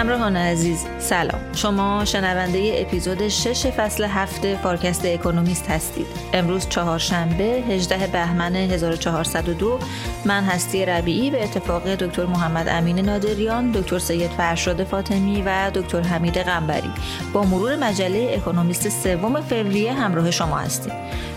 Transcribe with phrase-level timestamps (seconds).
[0.00, 1.40] همراهان عزیز سلام.
[1.54, 6.06] شما شنونده اپیزود 6 فصل هفت فارکست اکونومیست هستید.
[6.32, 9.78] امروز چهارشنبه 18 بهمن 1402
[10.24, 16.00] من هستی ربیعی به اتفاق دکتر محمد امین نادریان دکتر سید فرشاد فاطمی و دکتر
[16.00, 16.90] حمید قنبری
[17.32, 20.92] با مرور مجله اکونومیست سوم فوریه همراه شما هستیم.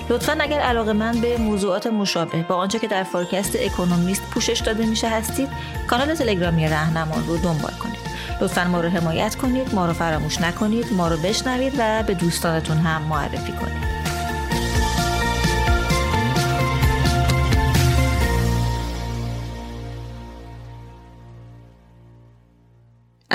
[0.09, 5.09] لطفا اگر علاقمند به موضوعات مشابه با آنچه که در فارکست اکونومیست پوشش داده میشه
[5.09, 5.49] هستید
[5.87, 8.12] کانال تلگرامی رهنمان رو دنبال کنید.
[8.43, 12.77] لطفا ما رو حمایت کنید ما رو فراموش نکنید ما رو بشنوید و به دوستانتون
[12.77, 14.02] هم معرفی کنید.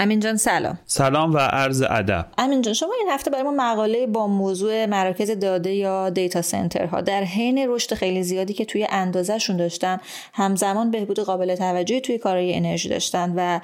[0.00, 0.78] امین جان سلام.
[0.86, 2.26] سلام و عرض ادب.
[2.38, 6.40] امین جان شما این هفته برای ما مقاله با موضوع مراکز داده یا دیتا
[6.92, 10.00] ها در حین رشد خیلی زیادی که توی اندازهشون داشتن
[10.32, 13.60] همزمان بهبود قابل توجهی توی کارایی انرژی داشتن و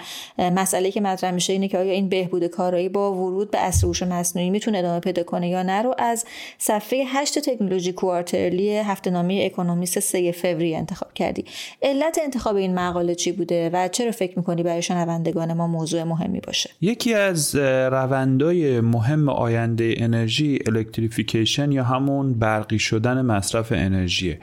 [0.50, 4.03] مسئله که مطرح میشه اینه که آیا این بهبود کارایی با ورود به اصر هوش
[4.03, 6.25] مصنوعی می‌تونه ادامه پیدا کنه یا نه رو از
[6.58, 11.45] صفحه 8 تکنولوژی کوارترلی هفته نامه اکونومیست 3 فوریه انتخاب کردی.
[11.83, 16.23] علت انتخاب این مقاله چی بوده و چرا فکر می‌کنی برای شنوندگان ما موضوع مهم
[16.25, 16.70] مهمی باشه.
[16.80, 24.39] یکی از روندهای مهم آینده انرژی الکتریفیکیشن یا همون برقی شدن مصرف انرژیه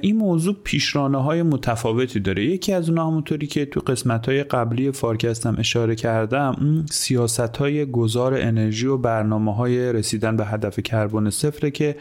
[0.00, 2.44] این موضوع پیشرانه های متفاوتی داره.
[2.44, 8.34] یکی از اونها همونطوری که تو قسمت های قبلی فارکستم اشاره کردم سیاست های گذار
[8.34, 11.96] انرژی و برنامه های رسیدن به هدف کربن صفره که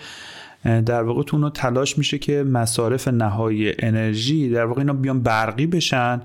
[0.63, 6.21] در واقع تو تلاش میشه که مصارف نهایی انرژی در واقع اینا بیان برقی بشن.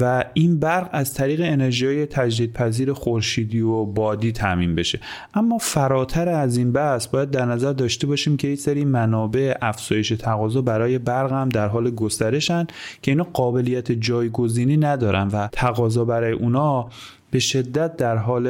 [0.00, 5.00] و این برق از طریق انرژی تجدیدپذیر خورشیدی و بادی تامین بشه.
[5.34, 10.08] اما فراتر از این بحث باید در نظر داشته باشیم که این سری منابع افزایش
[10.08, 12.66] تقاضا برای برق هم در حال گسترشن
[13.02, 16.88] که اینا قابلیت جایگزینی ندارن و تقاضا برای اونا
[17.32, 18.46] به شدت در حال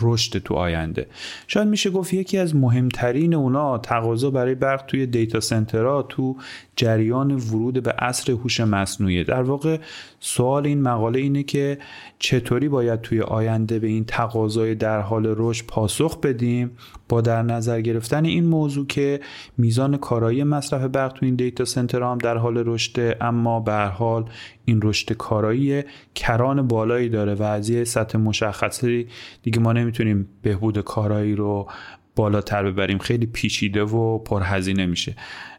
[0.00, 1.06] رشد تو آینده.
[1.46, 6.36] شاید میشه گفت یکی از مهمترین اونا تقاضا برای برق توی دیتا سنترها تو
[6.78, 9.24] جریان ورود به عصر هوش مصنوعی.
[9.24, 9.78] در واقع
[10.20, 11.78] سوال این مقاله اینه که
[12.18, 16.70] چطوری باید توی آینده به این تقاضای در حال رشد پاسخ بدیم؟
[17.08, 19.20] با در نظر گرفتن این موضوع که
[19.56, 24.30] میزان کارایی مصرف برق تو این دیتا سنتر هم در حال رشد اما به حال
[24.64, 25.82] این رشد کارایی
[26.14, 29.06] کران بالایی داره و از یه سطح مشخصی
[29.42, 31.68] دیگه ما نمی‌تونیم بهبود کارایی رو
[32.16, 32.98] بالاتر ببریم.
[32.98, 35.14] خیلی پیچیده و پرهزینه میشه.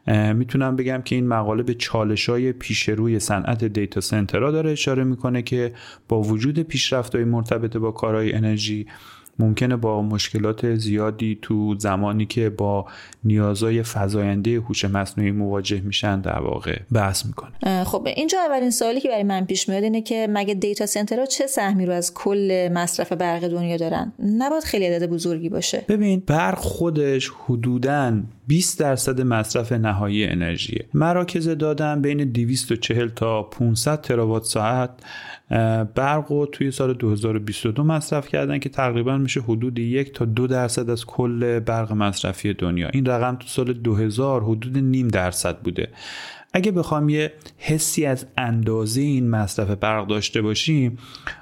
[0.08, 5.04] می‌تونم بگم که این مقاله به چالش های پیش روی صنعت دیتا سنترها داره اشاره
[5.04, 5.74] می‌کنه که
[6.08, 8.88] با وجود پیشرفت های مرتبط با کارهای انرژی
[9.40, 12.86] ممکنه با مشکلات زیادی تو زمانی که با
[13.24, 17.84] نیازهای فزاینده هوش مصنوعی مواجه میشن در واقع بحث می‌کنه.
[17.84, 21.48] خب اینجا اولین سوالی که برای من پیش میاد اینه که مگه دیتا سنترها چه
[21.48, 25.86] سهمی رو از کل مصرف برق دنیا دارن؟ نباید خیلی عدد بزرگی باشه.
[25.88, 28.14] ببین برق خودش حدوداً
[28.48, 30.86] 20 درصد مصرف نهایی انرژیه.
[30.94, 34.90] مراکز دادن بین 240 تا 500 تراوات ساعت
[35.96, 40.90] برق رو توی سال 2022 مصرف کردن که تقریبا میشه حدود یک تا دو درصد
[40.90, 42.90] از کل برق مصرفی دنیا.
[42.94, 45.88] این رقم تو سال 2000 حدود نیم درصد بوده.
[46.54, 50.98] اگه بخوام یه حسی از اندازه این مصرف برق داشته باشیم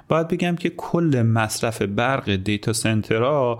[0.08, 3.58] باید بگم که کل مصرف برق دیتا سنترها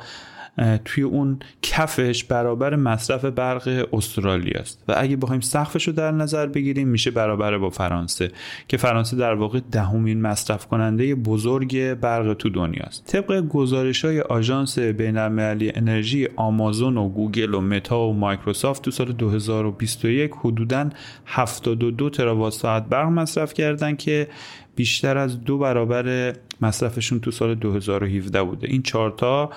[0.85, 4.85] توی اون کفش برابر مصرف برق استرالیا است.
[4.89, 8.31] و اگه بخوایم سقفش رو در نظر بگیریم میشه برابر با فرانسه
[8.69, 14.79] که فرانسه در واقع دهمین مصرف کننده بزرگ برق تو دنیاست طبق گزارش های آژانس
[14.79, 20.91] بین‌المللی انرژی آمازون و گوگل و متا و مایکروسافت تو سال 2021 حدوداً
[21.27, 24.29] 72 تراوات ساعت برق مصرف کردن که
[24.77, 28.69] بیشتر از دو برابر مصرفشون تو سال 2017 بوده.
[28.71, 29.50] این چارتا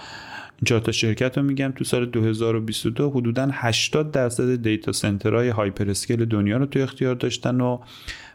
[0.70, 6.26] این تا شرکت رو میگم تو سال 2022 حدودا 80 درصد data center های hyperscale
[6.26, 7.80] دنیا رو تو اختیار داشتن و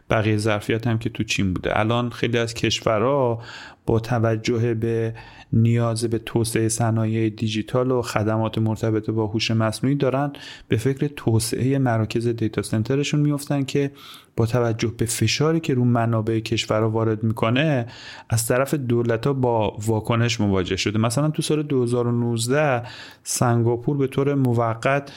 [0.09, 1.79] بقیه ظرفیت هم که تو چین بوده.
[1.79, 3.43] الان خیلی از کشورها
[3.87, 5.13] با توجه به
[5.53, 10.33] نیاز به توسعه صنایع دیجیتال و خدمات مرتبط با هوش مصنوعی دارن
[10.67, 13.91] به فکر توسعه مراکز دیتا سنترشون میفتن که
[14.35, 17.85] با توجه به فشاری که رو منابع کشورها وارد می‌کنه
[18.29, 20.99] از طرف دولت ها با واکنش مواجه شده.
[20.99, 22.83] مثلا تو سال 2019
[23.23, 25.11] سنگاپور به طور موقت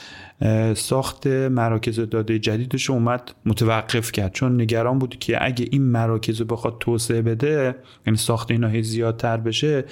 [0.74, 4.32] ساخت مراکز داده جدیدش اومد متوقف کرد.
[4.32, 7.74] چون نگران بود که اگه این مراکز بخواد توسعه بده
[8.06, 9.84] یعنی ساخت اینا زیادتر بشه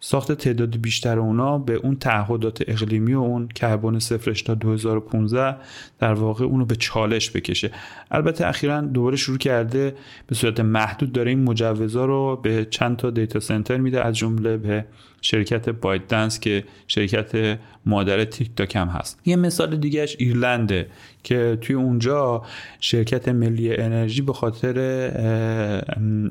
[0.00, 5.56] ساخت تعداد بیشتر اونا به اون تعهدات اقلیمی و اون کربن صفرش تا 2015
[5.98, 7.70] در واقع اونو به چالش بکشه.
[8.10, 9.94] البته اخیرا دوباره شروع کرده
[10.26, 14.56] به صورت محدود داره این مجوزا رو به چند تا دیتا سنتر میده از جمله
[14.56, 14.84] به
[15.22, 19.20] شرکت بایت دنس که شرکت مادر تیک تاک هم هست.
[19.24, 20.86] یه مثال دیگهش ایرلنده
[21.22, 22.42] که توی اونجا
[22.80, 24.76] شرکت ملی انرژی به خاطر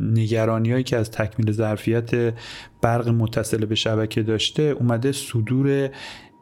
[0.01, 2.33] نگرانی که از تکمیل ظرفیت
[2.81, 5.89] برق متصل به شبکه داشته اومده صدور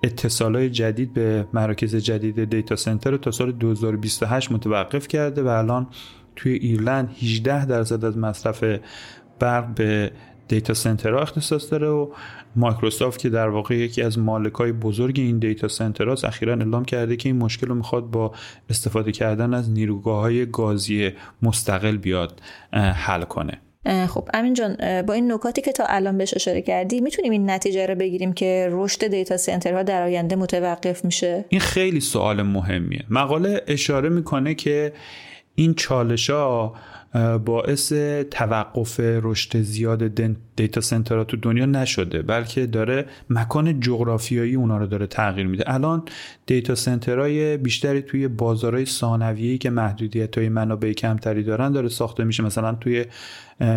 [0.04, 5.88] اتصالای جدید به مراکز جدید دیتا سنتر رو تا سال 2028 متوقف کرده و الان
[6.36, 8.64] توی ایرلند 18 درصد از مصرف
[9.40, 10.12] برق به
[10.48, 12.10] data center ها اختصاص داره و
[12.56, 17.16] مایکروسافت که در واقع یکی از مالکای بزرگ این data center هاست اخیرا اعلام کرده
[17.16, 18.32] که این مشکل رو می‌خواد با
[18.70, 21.12] استفاده کردن از نیروگاه های گازی
[21.42, 22.42] مستقل بیاد
[22.74, 23.62] حل کنه.
[24.08, 27.86] خب امین جان با این نکاتی که تا الان بهش اشاره کردی می‌تونیم این نتیجه
[27.86, 33.06] رو بگیریم که رشد data center ها در آینده متوقف میشه؟ این خیلی سوال مهمیه.
[33.10, 34.94] مقاله اشاره می‌کنه که
[35.56, 36.76] این چالش ها
[37.46, 37.94] باعث
[38.32, 40.12] توقف رشد زیاد
[40.56, 45.64] دیتا سنترها تو دنیا نشده بلکه داره مکان جغرافیایی اونا رو داره تغییر میده.
[45.74, 46.04] الان
[46.46, 52.44] دیتا سنترهای بیشتری توی بازارهای ثانویه‌ای که محدودیت های منابع کمتری دارن داره ساخته میشه
[52.44, 53.06] مثلا توی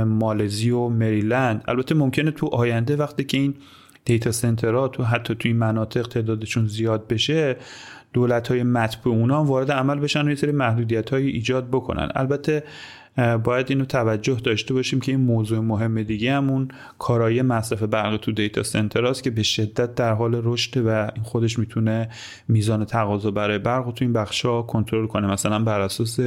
[0.07, 1.65] مالزی و مریلند.
[1.69, 3.55] البته ممکنه تو آینده وقتی که این
[4.05, 7.57] دیتا سنترها تو حتی توی مناطق تعدادشون زیاد بشه
[8.13, 12.09] دولت های مطبوع اونا وارد عمل بشن و یه سری محدودیت ایجاد بکنن.
[12.15, 12.63] البته
[13.45, 16.69] باید اینو توجه داشته باشیم که این موضوع مهم دیگه همون
[16.99, 21.25] کارایی مصرف برق تو دیتا سنتر است که به شدت در حال رشد و این
[21.25, 22.09] خودش می‌تونه
[22.49, 25.27] میزان تقاضا برای برق تو این بخشا کنترل کنه.
[25.27, 26.21] مثلا بر اساس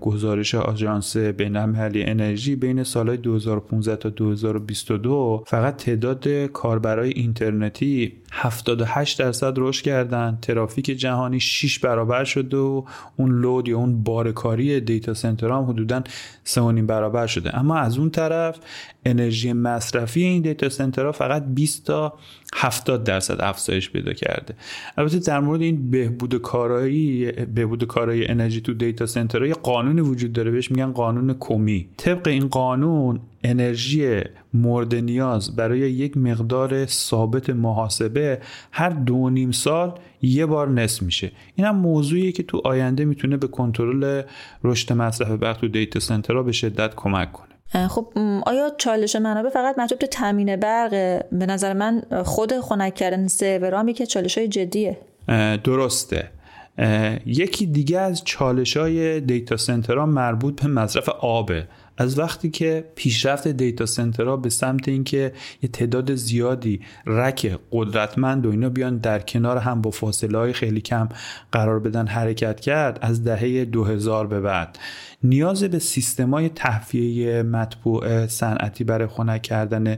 [0.00, 9.54] گزارش آژانس بین‌المللی انرژی بین سالهای 2015 تا 2022 فقط تعداد کاربرای اینترنتی 78 درصد
[9.56, 10.38] رشد کردن.
[10.42, 12.84] ترافیک جهانی 6 برابر شده و
[13.16, 16.02] اون لود یا اون بارکاری دیتا سنتر هم حدودا
[16.44, 17.58] 3.5 برابر شده.
[17.58, 18.58] اما از اون طرف
[19.04, 22.18] انرژی مصرفی این دیتا سنترها فقط 20 تا
[22.54, 24.54] 70 درصد افزایش پیدا کرده.
[24.96, 30.32] البته در مورد این بهبود کارایی بهبود کارایی انرژی تو دیتا سنترها یه قانونی وجود
[30.32, 30.50] داره.
[30.50, 31.88] بهش میگن قانون کمی.
[31.96, 34.20] طبق این قانون انرژی
[34.54, 35.56] مورد نیاز.
[35.56, 38.40] برای یک مقدار ثابت محاسبه
[38.72, 41.32] هر دو نیم سال یه بار نصف میشه.
[41.54, 44.22] این هم موضوعیه که تو آینده می‌تونه به کنترل
[44.64, 47.88] رشد مصرف برق تو دیتا سنترها به شدت کمک کنه.
[47.88, 48.12] خب
[48.46, 50.90] آیا چالش منابع فقط مربوط به تامین برق؟
[51.32, 54.98] به نظر من خود خنک کردن سرورام که چالش های جدیه
[55.64, 56.30] درسته.
[57.26, 61.68] یکی دیگه از چالش های دیتا سنترها مربوط به مصرف آبه
[61.98, 68.50] از وقتی که پیشرفت دیتا سنترها به سمت اینکه یه تعداد زیادی رک قدرتمند و
[68.50, 71.08] اینا بیان در کنار هم با فاصله های خیلی کم
[71.52, 74.78] قرار بدن حرکت کرد از دهه 2000 به بعد.
[75.22, 79.96] نیاز به سیستمای تهویه مطبوع صنعتی برای خنک کردن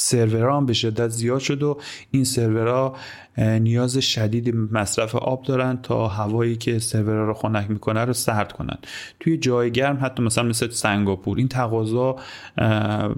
[0.00, 1.78] سرورها هم به شدت زیاد شد و
[2.10, 2.96] این سرورها
[3.38, 8.78] نیاز شدید مصرف آب دارن تا هوایی که سرورها رو خنک می‌کنه رو سرد کنن.
[9.20, 12.16] توی جای گرم حتی مثلا مثل سنگاپور این تقاضا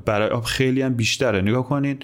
[0.05, 1.41] برای آب خیلی هم بیشتره.
[1.41, 1.99] نگاه کنین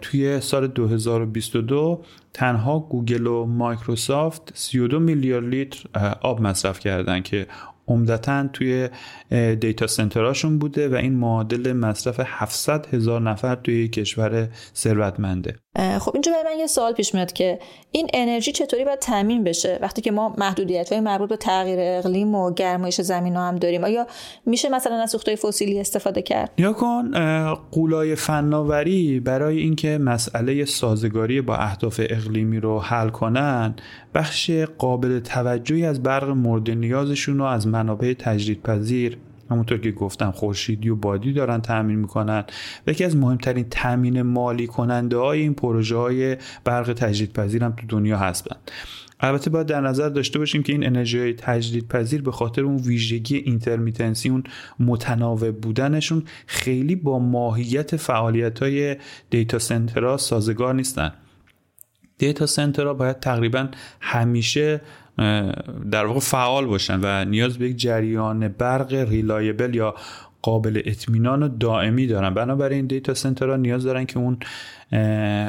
[0.00, 5.88] توی سال 2022 تنها گوگل و مایکروسافت 32 میلیارد لیتر
[6.20, 7.46] آب مصرف کردن که
[7.88, 8.88] عمدتا توی
[9.60, 15.63] data center اشون بوده و این معادل مصرف 700 هزار نفر توی کشور ثروتمنده.
[15.76, 17.58] خب اینجا برای من یه سوال پیش میاد که
[17.90, 22.34] این انرژی چطوری باید تامین بشه؟ وقتی که ما محدودیت های مربوط به تغییر اقلیم
[22.34, 24.06] و گرمایش زمین هم داریم آیا
[24.46, 27.10] میشه مثلا از سوختهای فسیلی استفاده کرد؟ یا کن
[27.70, 33.74] غولای فناوری برای اینکه مسئله سازگاری با اهداف اقلیمی رو حل کنن
[34.14, 39.18] بخش قابل توجهی از برق مورد نیازشون رو از منابع تجدیدپذیر
[39.50, 42.44] همونطور که گفتم خورشیدی و بادی دارن تامین می‌کنن.
[42.86, 47.86] و یکی از مهمترین تامین مالی کننده های این پروژه های برق تجدیدپذیر هم تو
[47.88, 48.56] دنیا هستن.
[49.20, 53.36] البته باید در نظر داشته باشیم که این انرژی های تجدیدپذیر به خاطر اون ویژگی
[53.36, 54.44] intermittency اون
[54.80, 58.96] متناوب بودنشون خیلی با ماهیت فعالیت های
[59.30, 61.12] data center ها سازگار نیستن.
[62.18, 63.68] data center ها باید تقریبا
[64.00, 64.80] همیشه
[65.90, 69.94] در واقع فعال باشن و نیاز به یک جریان برق reliable یا
[70.42, 72.34] قابل اطمینان و دائمی دارن.
[72.34, 74.38] بنابراین data center ها نیاز دارن که اون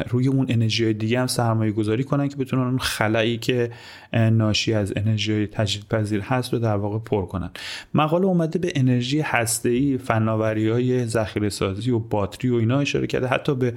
[0.10, 3.72] روی اون انرژی دیگه هم سرمایه گذاری کنن که بتونن اون خلایی که
[4.13, 7.50] ناشی از انرژی تجدیدپذیر هست رو در واقع پر کنن.
[7.93, 13.27] مقاله اومده به انرژی هسته‌ای فناوری های ذخیره سازی و باتری و اینا اشاره کرده.
[13.27, 13.74] حتی به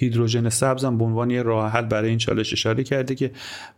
[0.00, 3.30] هیدروژن سبز هم به عنوان یه راه حل برای این چالش اشاره کرده که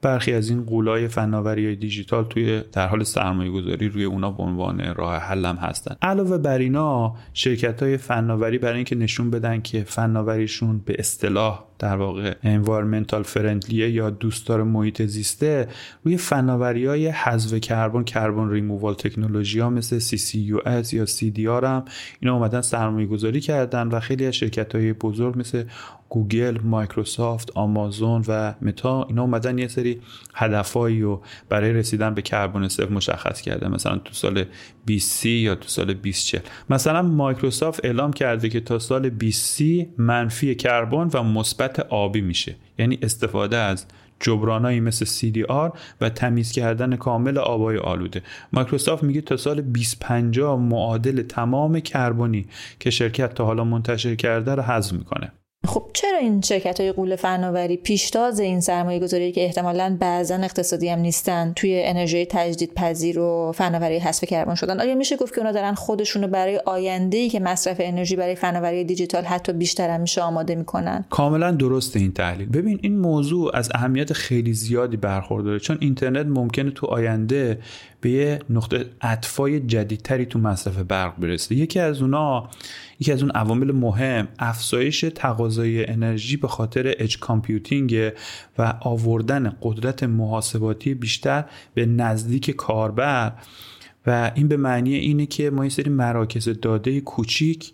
[0.03, 4.43] برخی از این قولای فناوری های دیجیتال توی در حال سرمایه گذاری روی اونا به
[4.43, 5.97] عنوان راه حل هم هستن.
[6.03, 11.97] علاوه بر اینا شرکت های فناوری برای اینکه نشون بدن که فناوریشون به اصطلاح در
[11.97, 15.69] واقع environmental friendly یا دوستدار محیط زیسته
[16.05, 21.85] روی فناوری های حذف کربن کربن ریمووال تکنولوژی ها مثل CCUS یا CDR هم
[22.21, 25.65] اینا اومدن سرمایه گذاری کردن و خیلی از شرکت های بزرگ مثل
[26.11, 30.01] گوگل، مایکروسافت، آمازون و متا اینا اومدن یه سری
[30.35, 34.45] هدفهایی رو برای رسیدن به کربن صفر مشخص کرده مثلا تو سال
[34.87, 41.11] 2030 یا تو سال 2040 مثلا مایکروسافت اعلام کرده که تا سال 2030 منفی کربن
[41.15, 42.57] و مثبت آبی میشه.
[42.79, 43.87] یعنی استفاده از
[44.21, 48.23] جبرانایی مثل CDR و تمیز کردن کامل آبای آلوده.
[48.53, 52.47] مایکروسافت میگه تا سال 2050 معادل تمام کربنی
[52.81, 55.33] که شرکت تا حالا منتشر کرده رو حذف می‌کنه.
[55.67, 60.89] خب چرا این شرکت های قول فناوری پیشتاز این سرمایه گذاری که احتمالا بعضا اقتصادی
[60.89, 65.41] هم نیستن توی انرژی تجدید پذیر و فناوری حذف کربن شدن؟ آیا میشه گفت که
[65.41, 70.01] اونا دارن خودشونو برای آینده ای که مصرف انرژی برای فناوری دیجیتال حتی بیشتر هم
[70.01, 72.49] میشه آماده می‌کنن؟ کاملا درست این تحلیل.
[72.49, 77.59] ببین این موضوع از اهمیت خیلی زیادی برخورداره چون اینترنت ممکنه تو آینده
[78.01, 81.55] به یه نقطه اطفای جدیدتری تو مصرف برق برسه.
[81.55, 82.49] یکی از اونا
[83.01, 88.13] یکی از اون عوامل مهم افزایش تقاضای انرژی به خاطر اج کامپیوتینگ
[88.59, 93.33] و آوردن قدرت محاسباتی بیشتر به نزدیک کاربر.
[94.07, 97.73] و این به معنی اینه که ما یه سری مراکز داده کوچیک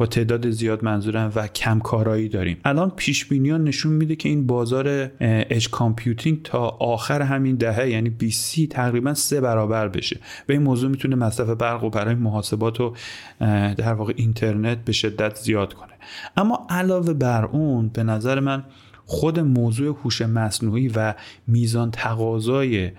[0.00, 2.56] با تعداد زیاد منظورم و کم کارایی داریم.
[2.64, 8.10] الان پیش بینی نشون میده که این بازار اج کامپیوتینگ تا آخر همین دهه یعنی
[8.10, 10.20] 20 تقریبا سه برابر بشه.
[10.48, 12.94] و این موضوع می‌تونه مصرف برق و برای محاسبات و
[13.76, 15.92] در واقع اینترنت به شدت زیاد کنه.
[16.36, 18.64] اما علاوه بر اون به نظر من
[19.06, 21.14] خود موضوع هوش مصنوعی و
[21.46, 22.90] میزان تقاضای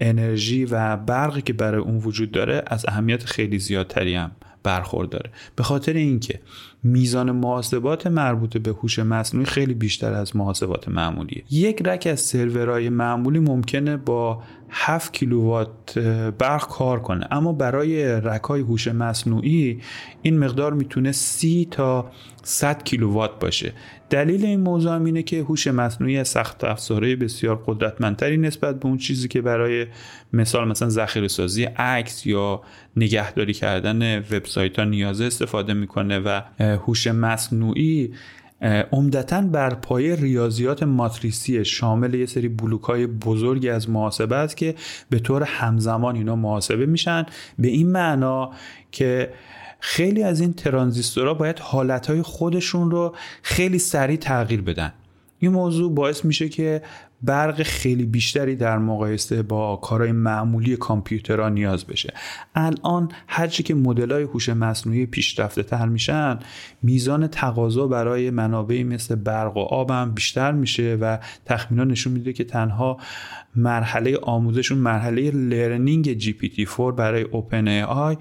[0.00, 4.30] انرژی و برقی که برای اون وجود داره از اهمیت خیلی زیادتری هم.
[4.62, 6.40] برخورداره به خاطر اینکه
[6.82, 11.44] میزان محاسبات مربوط به هوش مصنوعی خیلی بیشتر از محاسبات معمولیه.
[11.50, 15.98] یک رک از سرورهای معمولی ممکنه با 7 کیلووات
[16.38, 17.26] برق کار کنه.
[17.30, 19.80] اما برای رکای هوش مصنوعی
[20.22, 22.10] این مقدار می‌تونه 30 تا
[22.48, 23.72] 100 کیلووات باشه.
[24.10, 28.98] دلیل این موضوع هم اینه که هوش مصنوعی سخت افزاره بسیار قدرتمندتری نسبت به اون
[28.98, 29.86] چیزی که برای
[30.32, 32.62] مثال مثلا ذخیره سازی عکس یا
[32.96, 38.12] نگهداری کردن وبسایت ها نیازه استفاده می‌کنه و هوش مصنوعی
[38.92, 44.74] عمدتا بر پایه ریاضیات ماتریسی شامل یه سری بلوک های بزرگی از محاسبه است که
[45.10, 47.26] به طور همزمان اینا محاسبه میشن.
[47.58, 48.50] به این معنا
[48.92, 49.30] که
[49.80, 54.92] خیلی از این ترانزیستورها باید حالتهای خودشون رو خیلی سریع تغییر بدن.
[55.38, 56.82] این موضوع باعث میشه که
[57.22, 62.14] برق خیلی بیشتری در مقایسه با کارهای معمولی کامپیوترها نیاز بشه.
[62.54, 66.38] الان هرچی که مدل های هوش مصنوعی پیشرفته تر میشن
[66.82, 72.32] میزان تقاضا برای منابعی مثل برق و آب هم بیشتر میشه و تخمینا نشون میده
[72.32, 72.96] که تنها
[73.56, 78.16] مرحله آموزشون مرحله learning GPT 4 برای OpenAI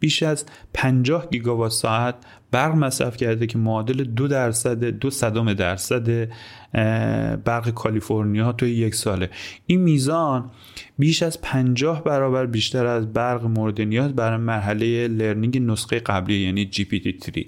[0.00, 2.14] بیش از 50 گیگاوات ساعت
[2.50, 6.28] برق مصرف کرده که معادل دو درصد دو صدم درصد
[7.44, 9.30] برق کالیفرنیا توی یک ساله.
[9.66, 10.50] این میزان
[10.98, 16.70] بیش از 50 برابر بیشتر از برق مورد نیاز برای مرحله لرنینگ نسخه قبلی یعنی
[16.72, 17.44] GPT-3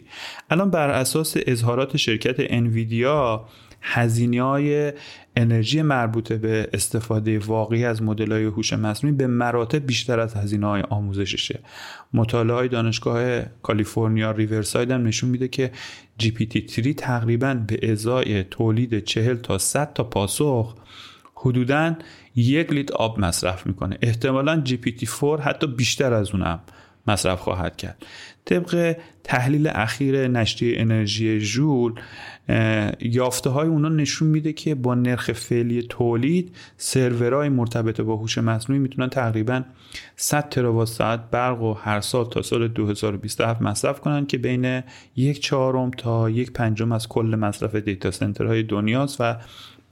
[0.51, 3.47] الان بر اساس اظهارات شرکت انویدیا
[3.83, 4.93] هزینه های
[5.37, 10.67] انرژی مربوطه به استفاده واقعی از مدل های هوش مصنوعی به مراتب بیشتر از هزینه
[10.67, 11.61] های آموزششه.
[12.13, 15.73] مطالعه های دانشگاه کالیفرنیا ریورساید هم نشون میده که
[16.23, 20.75] GPT-3 تقریبا به ازای تولید 40 تا 100 تا پاسخ
[21.35, 21.97] حدودا
[22.37, 23.99] یک لیتر آب مصرف می‌کنه.
[24.03, 26.61] احتمالا GPT-4 حتی بیشتر از اونم
[27.07, 28.07] مصرف خواهد کرد.
[28.45, 31.95] طبق تحلیل اخیر نشریه انرژی ژول
[33.01, 38.83] یافته های اونا نشون میده که با نرخ فعلی تولید سرورهای مرتبط با هوش مصنوعی
[38.83, 39.63] می‌تونن تقریبا
[40.17, 44.83] 100 تراوات ساعت برق و هر سال تا سال 2027 مصرف کنن که بین
[45.17, 49.37] یک چهارم تا یک پنجم از کل مصرف دیتا سنترهای دنیاست و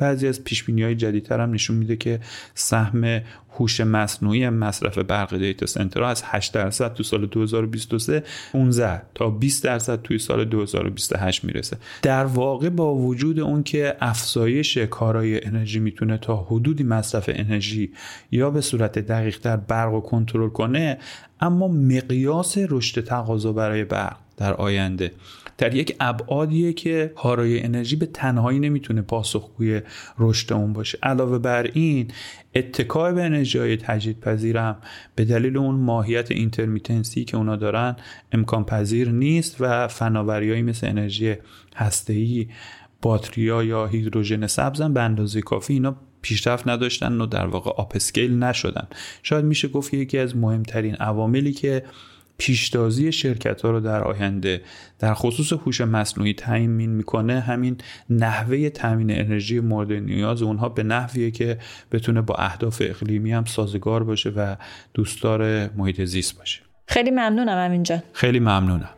[0.00, 2.20] بعضی از پیش های جدیدتر هم نشون میده که
[2.54, 3.22] سهم
[3.58, 9.64] هوش مصنوعی مصرف برق دیتا سنترها از 8 درصد تو سال 2023 15 تا 20
[9.64, 11.76] درصد توی سال 2028 می‌رسه.
[12.02, 17.92] در واقع با وجود اون که افزایش کارای انرژی می‌تونه تا حدودی مصرف انرژی
[18.30, 20.98] یا به صورت دقیق در برق رو کنترل کنه
[21.40, 25.12] اما مقیاس رشد تقاضا برای برق در آینده.
[25.60, 29.80] در یک ابعادیه که کارایی انرژی به تنهایی نمی‌تونه پاسخگوی
[30.18, 30.98] رشد اون باشه.
[31.02, 32.08] علاوه بر این
[32.54, 34.76] اتکای به انرژی های تجدید پذیرم
[35.14, 37.96] به دلیل اون ماهیت intermittency که اونا دارن
[38.32, 41.34] امکان پذیر نیست و فناوریهایی مثل انرژی
[41.76, 42.48] هسته‌ای
[43.02, 48.88] باتریا یا هیدروژن سبزم به اندازه کافی اینا پیشرفت نداشتن و در واقع آپسکیل نشدن.
[49.22, 51.82] شاید میشه گفت یکی از مهمترین عواملی که
[52.40, 54.60] پیشتازی شرکت ها رو در آینده
[54.98, 57.76] در خصوص هوش مصنوعی تعیین می‌کنه همین
[58.10, 60.42] نحوه تامین انرژی مورد نیاز.
[60.42, 61.58] اونها به نحویه که
[61.92, 64.56] بتونه با اهداف اقلیمی هم سازگار باشه و
[64.94, 66.60] دوستدار محیط زیست باشه.
[66.86, 68.90] خیلی ممنونم همینجا خیلی ممنونم.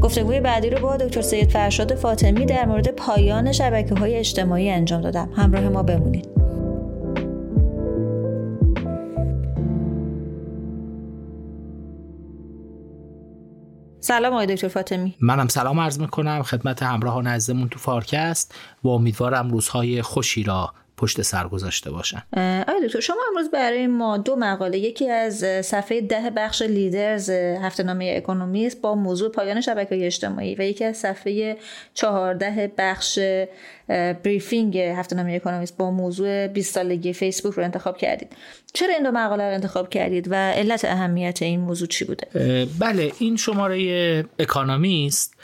[0.00, 5.00] گفتگوی بعدی رو با دکتر سید فرشاد فاطمی در مورد پایان شبکه های اجتماعی انجام
[5.00, 5.30] دادم.
[5.36, 6.41] همراه ما بمونید.
[14.04, 15.14] سلام آقای دکتر فاطمی.
[15.20, 16.42] منم سلام عرض می‌کنم.
[16.42, 18.54] خدمت همراهان عزیزمون تو فارکست
[18.84, 22.22] و امیدوارم روزهای خوشی را پشت سر گذاشته باشن
[22.68, 27.82] آقای دکتر شما امروز برای ما دو مقاله یکی از صفحه ده بخش Leaders هفته
[27.82, 31.56] نامه اکونومیست با موضوع پایان شبکه اجتماعی و یکی از صفحه
[31.94, 33.18] چهارده بخش
[34.24, 38.32] Briefing هفته نامه اکونومیست با موضوع 20 سالگی فیسبوک رو انتخاب کردید.
[38.74, 43.12] چرا این دو مقاله رو انتخاب کردید و علت اهمیت این موضوع چی بوده؟ بله
[43.18, 45.34] این شماره اکانومیست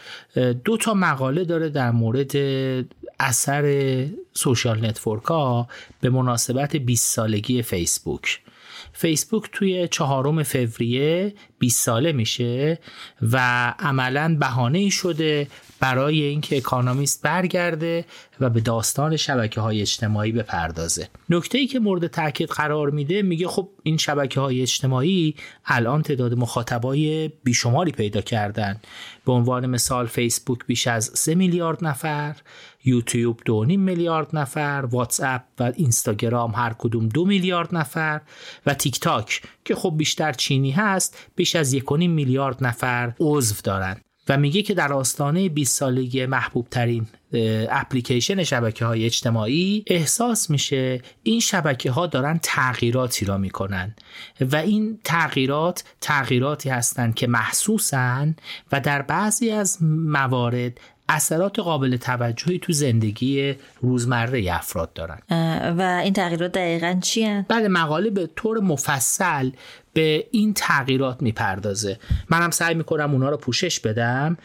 [0.65, 2.37] دو تا مقاله داره در مورد
[3.21, 5.69] اثر social network ها
[6.01, 8.41] به مناسبت 20 سالگی فیسبوک.
[8.93, 12.79] فیسبوک توی چهارم فوریه 20 ساله میشه
[13.23, 13.39] و
[13.79, 15.47] عملا بهانه شده
[15.81, 18.05] برای اینکه اکانومیست برگرده
[18.41, 21.09] و به داستان شبکه های اجتماعی بپردازه.
[21.31, 25.35] نکته ای که مورد تاکید قرار میده میگه خب این شبکه های اجتماعی
[25.67, 28.81] الان تعداد مخاطبای بیشماری پیدا کردن.
[29.27, 32.37] به عنوان مثال فیسبوک بیش از 3 میلیارد نفر
[32.85, 38.21] یوتیوب 2.5 میلیارد نفر واتس اپ و اینستاگرام هر کدوم دو میلیارد نفر
[38.67, 44.05] و تیک تاک که خب بیشتر چینی هست بیش از 1.5 میلیارد نفر عضو دارند
[44.29, 47.07] و میگه که در آستانه 20 سالگی محبوب ترین
[47.71, 53.95] اپلیکیشن شبکه های اجتماعی احساس میشه این شبکه ها دارن تغییراتی را می‌کنن.
[54.41, 58.37] و این تغییرات تغییراتی هستند که محسوسن
[58.73, 65.19] و در بعضی از موارد اثرات قابل توجهی تو زندگی روزمره افراد دارن.
[65.79, 69.51] و این تغییرات دقیقا چی هن؟ بله مقاله به طور مفصل
[69.93, 71.99] به این تغییرات می‌پردازه.
[72.31, 74.37] منم سعی می‌کنم اونا رو پوشش بدم.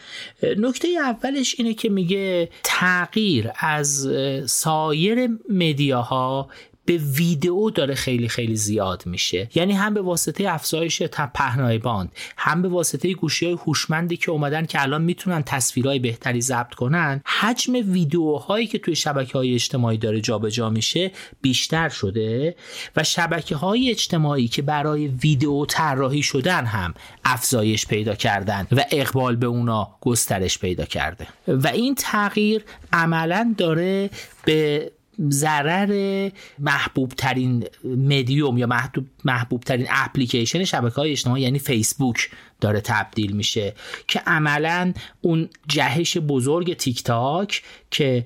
[0.58, 4.08] نکته اولش اینه که میگه تغییر از
[4.46, 6.48] سایر مدیاها
[6.84, 9.48] به ویدئو داره خیلی خیلی زیاد میشه.
[9.54, 11.02] یعنی هم به واسطه افزایش
[11.34, 16.40] پهنای باند هم به واسطه گوشی های هوشمندی که اومدن که الان می‌تونن تصویرهای بهتری
[16.40, 21.10] ضبط کنن حجم ویدئوهایی که توی شبکه های اجتماعی داره جابجا جا میشه
[21.42, 22.56] بیشتر شده
[22.96, 26.94] و شبکه های اجتماعی که برای ویدئو طراحی شدن هم
[27.24, 31.26] افزایش پیدا کردن و اقبال به اونا گسترش پیدا کرده.
[31.48, 34.10] و این تغییر عملا داره
[34.44, 34.90] به
[35.30, 42.80] ضرر محبوب ترین مدیوم یا محبوب, محبوب ترین اپلیکیشن شبکه های اجتماعی یعنی فیسبوک داره
[42.80, 43.74] تبدیل میشه
[44.08, 48.24] که عملا اون جهش بزرگ تیک تاک که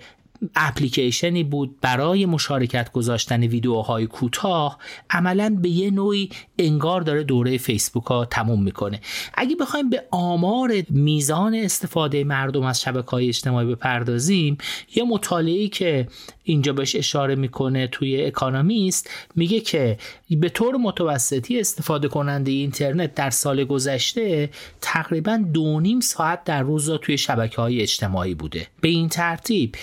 [0.56, 4.78] اپلیکیشنی بود برای مشارکت گذاشتن ویدیوهای کوتاه
[5.10, 9.00] عملا به یه نوعی انگار داره دوره فیسبوک ها تموم می‌کنه.
[9.34, 14.58] اگه بخوایم به آمار میزان استفاده مردم از شبکه های اجتماعی بپردازیم
[14.94, 16.08] یه مطالعه که
[16.44, 19.98] اینجا بهش اشاره می‌کنه توی اکانومیست میگه که
[20.30, 26.90] به طور متوسطی استفاده کننده اینترنت در سال گذشته تقریبا دو نیم ساعت در روز
[26.90, 28.66] توی شبکه های اجتماعی بوده.
[28.80, 29.74] به این ترتیب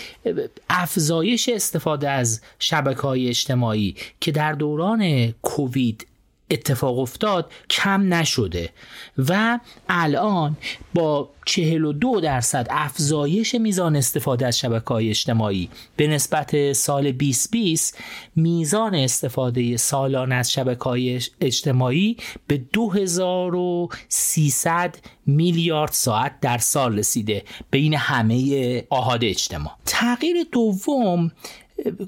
[0.70, 6.08] افزایش استفاده از شبکه های اجتماعی که در دوران کووید
[6.50, 8.70] اتفاق افتاد کم نشده
[9.18, 10.58] و الان
[10.94, 17.98] با 42 درصد افزایش میزان استفاده از شبکه های اجتماعی به نسبت سال 2020
[18.36, 27.94] میزان استفاده سالانه از شبکه های اجتماعی به 2300 میلیارد ساعت در سال رسیده بین
[27.94, 29.74] همه آهاد اجتماع.
[29.86, 31.32] تغییر دوم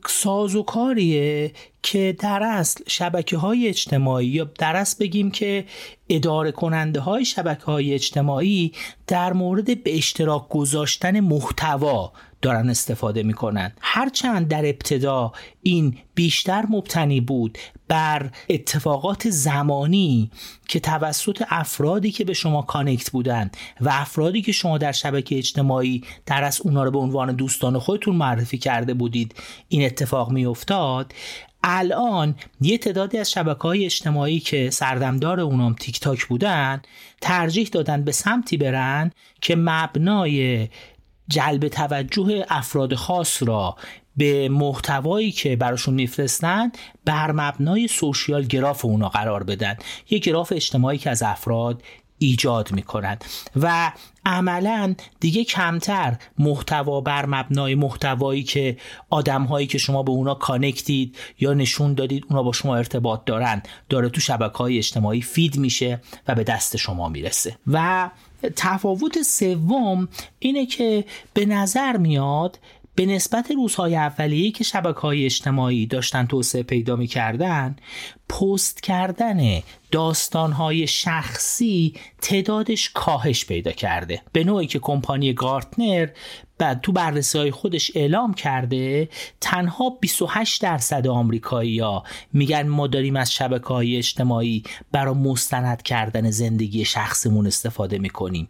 [0.07, 1.51] سازوکاریه
[1.83, 5.65] که در اصل شبکه های اجتماعی یا در اصل بگیم که
[6.09, 8.71] اداره کننده های شبکه های اجتماعی
[9.07, 13.71] در مورد به اشتراک گذاشتن محتوا دارن استفاده می‌کنن.
[13.81, 15.31] هرچند در ابتدا
[15.63, 20.31] این بیشتر مبتنی بود بر اتفاقات زمانی
[20.67, 26.03] که توسط افرادی که به شما کانکت بودن و افرادی که شما در شبکه اجتماعی
[26.25, 29.35] در از اونا رو به عنوان دوستان خودتون معرفی کرده بودید
[29.67, 31.13] این اتفاق میافتاد.
[31.63, 36.81] الان یه تعدادی از شبکه های اجتماعی که سردمدار اونام تیک تاک بودن
[37.21, 40.67] ترجیح دادن به سمتی برن که مبنای
[41.27, 43.75] جلب توجه افراد خاص را
[44.17, 46.71] به محتوایی که براشون میفرستن
[47.05, 49.77] بر مبنای سوشیال گراف اونا قرار بدن.
[50.09, 51.83] یه گراف اجتماعی که از افراد
[52.19, 53.91] ایجاد می‌کنند و
[54.25, 58.77] عملا دیگه کمتر محتوا بر مبنای محتوایی که
[59.09, 63.25] آدم هایی که شما به اونا connect ید یا نشون دادید اونا با شما ارتباط
[63.25, 67.57] دارن داره تو شبکه های اجتماعی feed میشه و به دست شما می‌رسه.
[67.67, 68.09] و
[68.55, 70.07] تفاوت سوم
[70.39, 72.59] اینه که به نظر میاد
[72.97, 77.75] به نسبت روزهای اولیه که شبکه های اجتماعی داشتن توسعه پیدا می‌کردن
[78.29, 84.21] پست کردن داستانهای شخصی تعدادش کاهش پیدا کرده.
[84.31, 86.07] به نوعی که کمپانی گارتنر
[86.57, 89.09] بعد تو بررسی های خودش اعلام کرده
[89.41, 96.31] تنها 28 درصد آمریکایی ها میگن ما داریم از شبکه های اجتماعی برای مستند کردن
[96.31, 98.47] زندگی شخصمون استفاده می‌کنیم.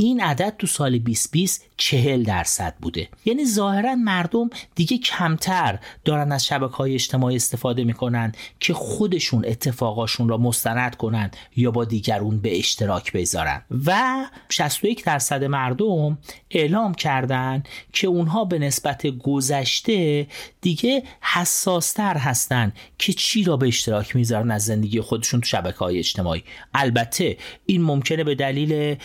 [0.00, 3.08] این عدد تو سال 2020 چهل درصد بوده.
[3.24, 10.28] یعنی ظاهرا مردم دیگه کمتر دارن از شبکه های اجتماعی استفاده می‌کنن که خودشون اتفاقاشون
[10.28, 13.62] را مستند کنن یا با دیگرون به اشتراک بذارن.
[13.86, 16.18] و 61 درصد مردم
[16.50, 20.26] اعلام کردن که اونها به نسبت گذشته
[20.60, 25.98] دیگه حساستر هستن که چی را به اشتراک می‌ذارن از زندگی خودشون تو شبکه های
[25.98, 26.44] اجتماعی.
[26.74, 28.96] البته این ممکنه به دلیل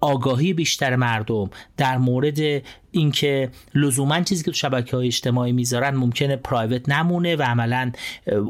[0.00, 6.36] آگاهی بیشتر مردم در مورد اینکه لزوما چیزی که تو شبکه های اجتماعی می‌ذارن ممکنه
[6.36, 7.92] پرایوت نمونه و عملا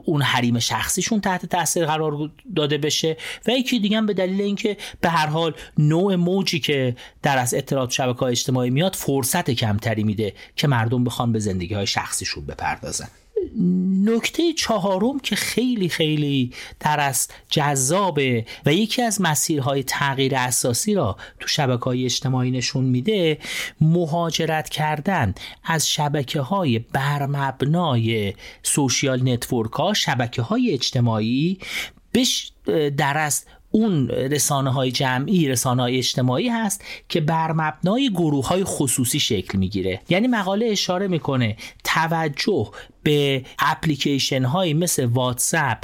[0.04, 3.16] اون حریم شخصیشون تحت تاثیر قرار داده بشه.
[3.46, 7.90] و یکی دیگه به دلیل اینکه به هر حال نوع موجی که در از اطلاعات
[7.90, 13.08] شبکه های اجتماعی میاد فرصت کمتری میده که مردم بخوان به زندگی های شخصیشون بپردازن.
[14.04, 21.16] نکته چهارم که خیلی خیلی در از جذابه و یکی از مسیرهای تغییر اساسی را
[21.40, 23.38] تو شبکه های اجتماعی نشون میده
[23.80, 31.58] مهاجرت کردن از شبکه های برمبنای social network ها شبکه های اجتماعی
[32.14, 32.52] بش
[32.96, 38.64] در از اون رسانه های جمعی رسانه های اجتماعی هست که بر مبنای گروه های
[38.64, 40.00] خصوصی شکل می‌گیره.
[40.08, 42.70] یعنی مقاله اشاره می‌کنه توجه
[43.02, 45.78] به اپلیکیشن های مثل واتساپ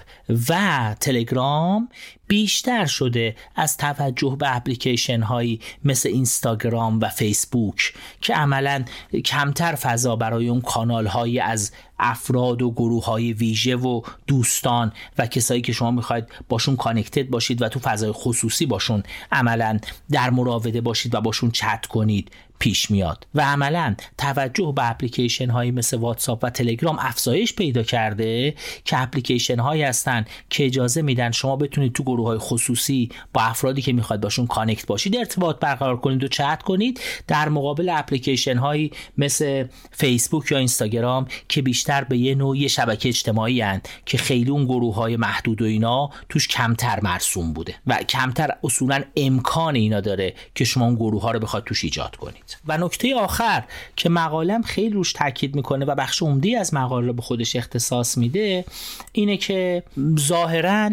[0.49, 1.89] و تلگرام
[2.29, 8.85] بیشتر شده از توجه به اپلیکیشن هایی مثل اینستاگرام و فیسبوک که عملا
[9.25, 15.27] کمتر فضا برای اون کانال های از افراد و گروه های ویژه و دوستان و
[15.27, 19.03] کسایی که شما می‌خواید باشون connected باشید و تو فضای خصوصی باشون
[19.33, 19.79] عملا
[20.11, 22.31] در مراوده باشید و باشون چت کنید.
[22.59, 28.55] پیش میاد و عملا توجه به اپلیکیشن هایی مثل واتساپ و تلگرام افزایش پیدا کرده
[28.85, 33.83] که اپلیکیشن هایی هستن که اجازه میدن شما بتونید تو گروه های خصوصی با افرادی
[33.83, 38.91] که می‌خواید باشون connect باشید ارتباط برقرار کنید و چت کنید در مقابل اپلیکیشن هایی
[39.19, 44.65] مثل فیسبوک یا اینستاگرام که بیشتر به یه نوعی شبکه اجتماعی هستند که خیلی اون
[44.65, 50.35] گروه های محدود و اینا توش کمتر مرسوم بوده و کمتر اصولا امکان اینا داره
[50.55, 52.46] که شما اون گروه ها رو بخواد توش ایجاد کنید.
[52.67, 53.65] و نکته آخر
[53.97, 58.65] که مقالم خیلی روش تاکید می‌کنه و بخش عمده از مقاله به خودش اختصاص میده
[59.13, 59.83] اینه که
[60.19, 60.91] ظاهرا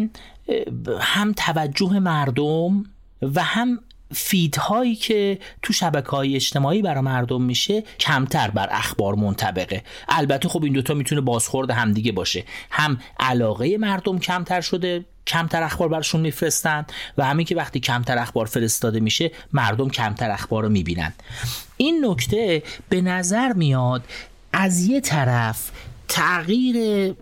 [1.00, 2.84] هم توجه مردم
[3.22, 3.78] و هم
[4.12, 9.82] فیدهایی که تو شبکه های اجتماعی برای مردم میشه کمتر بر اخبار منطبقه.
[10.08, 12.44] البته خب این دوتا می‌تونه بازخورد همدیگه باشه.
[12.70, 16.86] هم علاقه مردم کمتر شده کمتر اخبار براشون میفرستن
[17.18, 21.12] و همین که وقتی کمتر اخبار فرستاده میشه مردم کمتر اخبار رو می‌بینن.
[21.76, 24.04] این نکته به نظر میاد
[24.52, 25.70] از یه طرف
[26.08, 27.14] تغییر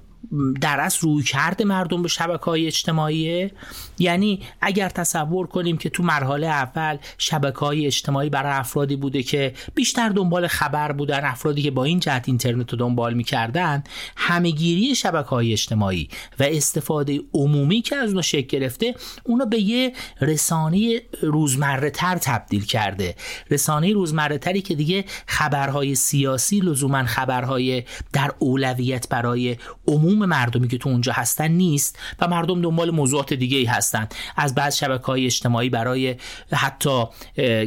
[0.60, 3.50] در از روی کرده مردم به شبکه های اجتماعی.
[3.98, 9.54] یعنی اگر تصور کنیم که تو مرحله اول شبکه های اجتماعی برای افرادی بوده که
[9.74, 13.84] بیشتر دنبال خبر بودن افرادی که با این جهت اینترنت رو دنبال می‌کردن
[14.16, 16.08] همهگیری شبکه های اجتماعی
[16.40, 22.64] و استفاده عمومی که از اونها شکل گرفته اونو به یه رسانه روزمره تر تبدیل
[22.64, 23.14] کرده.
[23.50, 30.78] رسانه روزمره تری که دیگه خبرهای سیاسی لزوما خبرهای در اولویت برای عموم مردمی که
[30.78, 34.08] تو اونجا هستن نیست و مردم دنبال موضوعات دیگه ای هستن.
[34.36, 36.16] از بعض شبکه های اجتماعی برای
[36.52, 37.04] حتی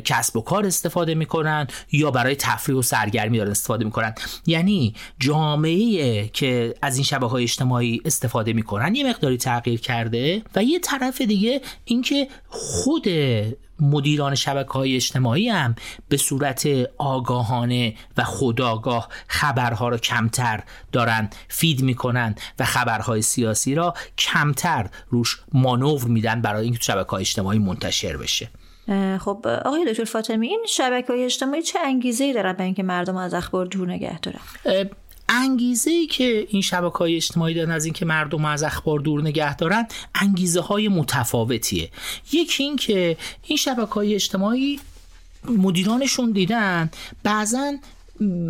[0.05, 4.13] کسب و کار استفاده می‌کنن یا برای تفریح و سرگرمی دارن استفاده می‌کنن.
[4.47, 10.63] یعنی جامعه که از این شبکه های اجتماعی استفاده می‌کنن یه مقداری تغییر کرده و
[10.63, 13.07] یه طرف دیگه اینکه خود
[13.79, 15.75] مدیران شبکه های اجتماعی هم
[16.09, 23.93] به صورت آگاهانه و خداگاه خبرها را کمتر دارن فید می‌کنن و خبرهای سیاسی را
[24.17, 28.49] کمتر روش مانور میدن برای اینکه شبکه های اجتماعی منتشر بشه.
[29.19, 33.15] خب آقای دکتر فاطمی این شبکه های اجتماعی چه انگیزه ای دارن به اینکه مردم
[33.17, 34.39] از اخبار دور نگه دارن؟
[35.29, 39.55] انگیزه ای که این شبکه های اجتماعی دارن از اینکه مردم از اخبار دور نگه
[39.55, 41.89] دارن انگیزه های متفاوتیه.
[42.31, 44.79] یکی این که این شبکه های اجتماعی
[45.49, 46.89] مدیرانشون دیدن
[47.23, 47.73] بعضا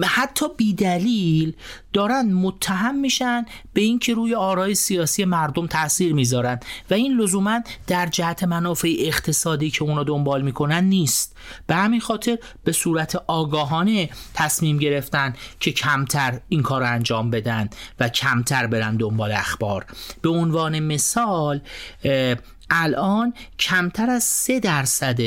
[0.03, 1.53] حتی بیدلیل
[1.93, 6.59] دارن متهم میشن به اینکه روی آرای سیاسی مردم تاثیر می‌ذارن.
[6.89, 11.37] و این لزوما در جهت منافع اقتصادی که اونا دنبال می‌کنن نیست.
[11.67, 17.69] به همین خاطر به صورت آگاهانه تصمیم گرفتن که کمتر این کار رو انجام بدن
[17.99, 19.85] و کمتر برن دنبال اخبار.
[20.21, 21.61] به عنوان مثال
[22.69, 25.19] الان کمتر از سه درصد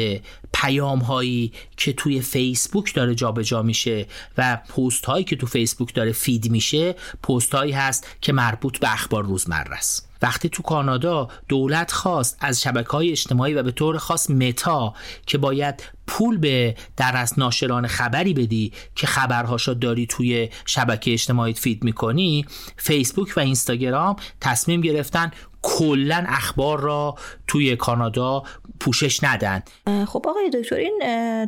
[0.62, 4.06] پیام هایی که توی فیسبوک داره جابجا جا میشه
[4.38, 8.92] و پست هایی که تو فیسبوک داره feed میشه پست هایی هست که مربوط به
[8.92, 10.08] اخبار روزمره است.
[10.22, 14.94] وقتی تو کانادا دولت خواست از شبکه های اجتماعی و به طور خاص متا
[15.26, 21.54] که باید پول به در از ناشران خبری بدی که خبرهاشو داری توی شبکه اجتماعی
[21.54, 25.30] feed می‌کنی فیسبوک و اینستاگرام تصمیم گرفتن
[25.62, 27.14] کلا اخبار را
[27.46, 28.42] توی کانادا
[28.80, 29.62] پوشش ندن.
[30.06, 31.00] خب آقای دکتر این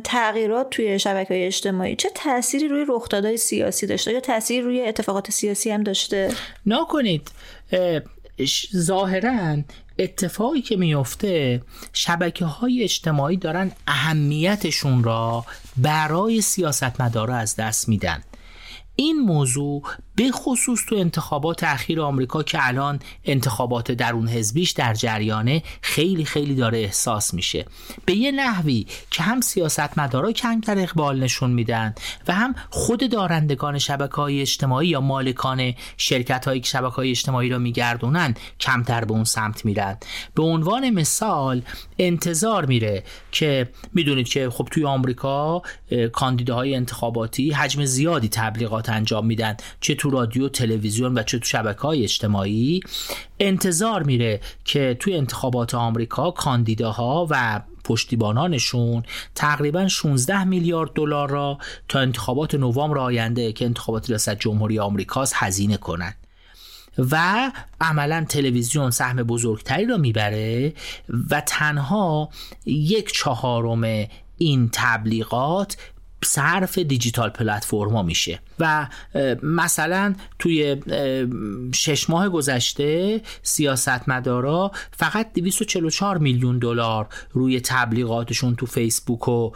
[0.03, 5.31] تغییرات توی شبکه های اجتماعی چه تأثیری روی رخدادهای سیاسی داشته؟ یا تأثیری روی اتفاقات
[5.31, 6.33] سیاسی هم داشته؟
[6.65, 7.31] نکنید
[8.75, 9.57] ظاهرا
[9.99, 11.61] اتفاقی که میفته
[11.93, 15.45] شبکه های اجتماعی دارن اهمیتشون را
[15.77, 18.23] برای سیاستمدارا از دست میدن.
[18.95, 19.83] این موضوع
[20.21, 26.55] به خصوص تو انتخابات اخیر آمریکا که الان انتخابات درون حزبیش در جریانه خیلی خیلی
[26.55, 27.65] داره احساس میشه.
[28.05, 31.95] به یه نحوی که هم سیاستمدارا کمتر اقبال نشون میدن
[32.27, 37.49] و هم خود دارندگان شبکه های اجتماعی یا مالکان شرکت هایی که شبکه های اجتماعی
[37.49, 39.97] را میگردونن کمتر به اون سمت میرن.
[40.35, 41.61] به عنوان مثال
[41.99, 45.61] انتظار میره که می‌دونید که خب توی آمریکا
[46.13, 49.57] کاندیداهای انتخاباتی حجم زیادی تبلیغات انجام میدن.
[49.79, 52.79] چه تو رادیو تلویزیون و چه تو شبکه های اجتماعی
[53.39, 59.03] انتظار میره که توی انتخابات آمریکا کاندیداها و پشتیبانانشون
[59.35, 65.77] تقریبا 16 میلیارد دلار را تا انتخابات نوامبر آینده که انتخابات ریاست جمهوری آمریکاست هزینه
[65.77, 66.15] کنند
[66.97, 70.73] و عملا تلویزیون سهم بزرگتری را می‌بره
[71.29, 72.29] و تنها
[72.65, 75.77] یک چهارم این تبلیغات
[76.25, 78.39] صرف دیجیتال پلتفرما میشه.
[78.59, 78.87] و
[79.43, 80.77] مثلا توی
[81.73, 89.51] شش ماه گذشته سیاستمدارا فقط 244 میلیون دلار روی تبلیغاتشون تو فیسبوک و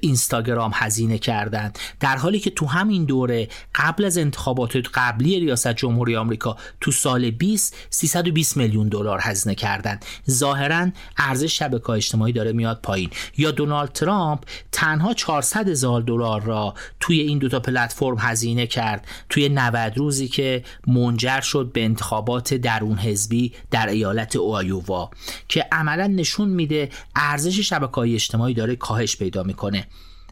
[0.00, 6.16] اینستاگرام هزینه کردند در حالی که تو همین دوره قبل از انتخابات قبلی ریاست جمهوری
[6.16, 12.80] آمریکا تو سال 20 320 میلیون دلار هزینه کردند ظاهرا ارزش شبکه اجتماعی داره میاد
[12.82, 13.10] پایین.
[13.36, 19.06] یا دونالد ترامپ تنها 400 هزار دلار را توی این دوتا پلتفرم هزینه کرد.
[19.28, 25.10] توی 90 روزی که منجر شد به انتخابات درون حزبی در ایالت اوایووا
[25.48, 29.65] که عملا نشون میده ارزش شبکه اجتماعی داره کاهش پیدا می‌کنه.
[29.74, 29.84] همون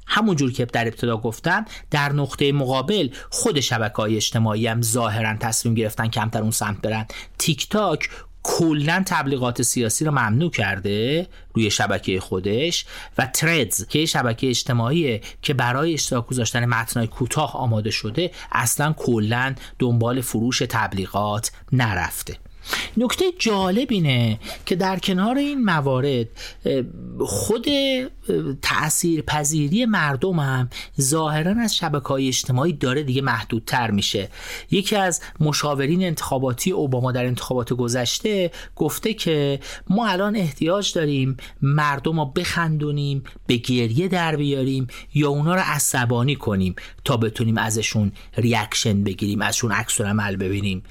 [0.07, 5.75] همونجور که در ابتدا گفتم در نقطه مقابل خود شبکه های اجتماعی هم ظاهرا تصمیم
[5.75, 7.07] گرفتن کمتر اون سمت برن.
[7.39, 8.09] تیک تاک
[8.43, 12.87] کلا تبلیغات سیاسی رو ممنوع کرده روی شبکه خودش
[13.19, 19.55] و تردز که شبکه اجتماعی که برای اشتراک گذاشتن متنای کوتاه آماده شده اصلا کلا
[19.79, 22.44] دنبال فروش تبلیغات نرفته.
[22.97, 26.27] نکته جالب اینه که در کنار این موارد
[27.21, 27.67] خود
[28.63, 34.29] تأثیر پذیری مردم هم ظاهرا از شبکه های اجتماعی داره دیگه محدودتر میشه.
[34.71, 42.21] یکی از مشاورین انتخاباتی اوباما در انتخابات گذشته گفته که ما الان احتیاج داریم مردم
[42.21, 46.75] رو بخندونیم به گریه در بیاریم یا اونا رو عصبانی کنیم
[47.05, 50.83] تا بتونیم ازشون ریاکشن بگیریم ازشون عکس عمل ببینیم.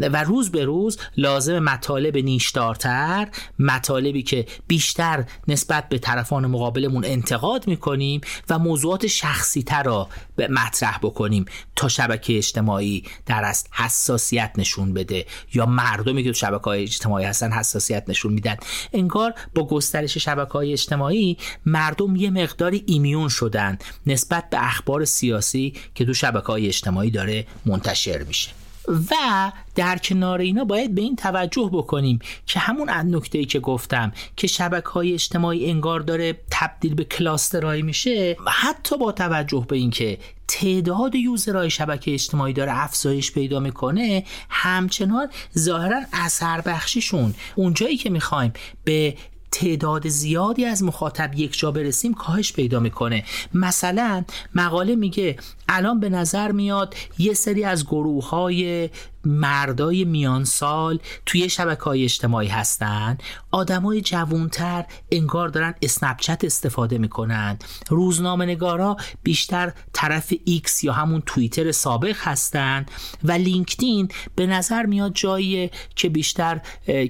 [0.00, 3.28] و روز به روز لازم مطالب نیشدارتر
[3.58, 10.08] مطالبی که بیشتر نسبت به طرفان مقابلمون انتقاد می‌کنیم و موضوعات شخصی تر را
[10.50, 11.44] مطرح بکنیم
[11.76, 17.24] تا شبکه اجتماعی در از حساسیت نشون بده یا مردمی که تو شبکه های اجتماعی
[17.24, 18.56] هستن حساسیت نشون میدن.
[18.92, 25.74] انگار با گسترش شبکه های اجتماعی مردم یه مقداری ایمیون شدن نسبت به اخبار سیاسی
[25.94, 28.63] که تو شبکه های اجتماعی داره منتشر میشه.
[28.88, 34.46] و در کنار اینا باید به این توجه بکنیم که همون نکته که گفتم که
[34.46, 40.18] شبکه های اجتماعی انگار داره تبدیل به کلاسترهایی میشه حتی با توجه به اینکه
[40.48, 48.52] تعداد یوزرهای شبکه اجتماعی داره افزایش پیدا می‌کنه همچنان ظاهرا اثر بخشیشون اونجایی که می‌خوایم
[48.84, 49.16] به
[49.54, 53.24] تعداد زیادی از مخاطب یک جا برسیم کاهش پیدا می‌کنه.
[53.54, 55.36] مثلا مقاله میگه
[55.68, 58.90] الان به نظر میاد یه سری از گروه های
[59.26, 63.18] مردای میان سال توی شبکه های اجتماعی هستن.
[63.50, 67.58] آدمای جوونتر انگار دارن اسنپچت استفاده می‌کنن.
[67.88, 72.86] روزنامه نگارا بیشتر طرف ایکس یا همون توییتر سابق هستن
[73.24, 76.60] و لینکدین به نظر میاد جایی که بیشتر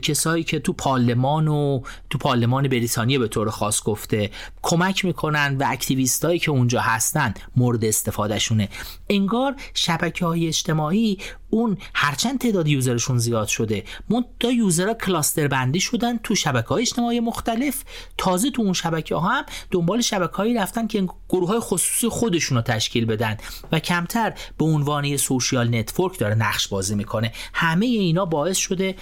[0.02, 4.30] کسایی که تو پارلمان و تو پارلمان بریتانیا به طور خاص گفته
[4.62, 8.68] کمک می‌کنن و activist ایی که اونجا هستن مورد استفادهشونه.
[9.10, 11.18] انگار شبکه های اجتماعی
[11.54, 13.84] اون هرچند تعداد user شون زیاد شده
[14.40, 17.84] تا user ها cluster بندی شدن تو شبکه های اجتماعی مختلف.
[18.18, 22.56] تازه تو اون شبکه ها هم دنبال شبکه هایی رفتن که گروه های خصوصی خودشون
[22.56, 23.36] رو تشکیل بدن
[23.72, 27.32] و کمتر به عنوان social network داره نقش بازی می‌کنه.
[27.54, 28.94] همه اینا باعث شده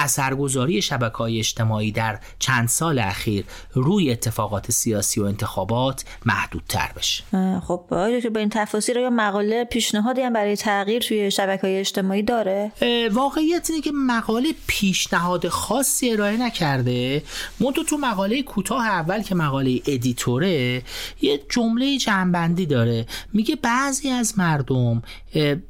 [0.00, 7.24] اثرگذاری شبکه های اجتماعی در چند سال اخیر روی اتفاقات سیاسی و انتخابات محدودتر بشه.
[7.66, 11.80] خب آیا که به این تفاصیل یا مقاله پیشنهادی هم برای تغییر توی شبکه های
[11.80, 12.72] اجتماعی داره؟
[13.12, 17.22] واقعیت اینه که مقاله پیشنهاد خاصی ارائه نکرده.
[17.60, 20.82] منتها تو مقاله کوتاه اول که مقاله editor ه
[21.20, 23.06] یه جمله جمع‌بندی داره.
[23.32, 25.02] میگه بعضی از مردم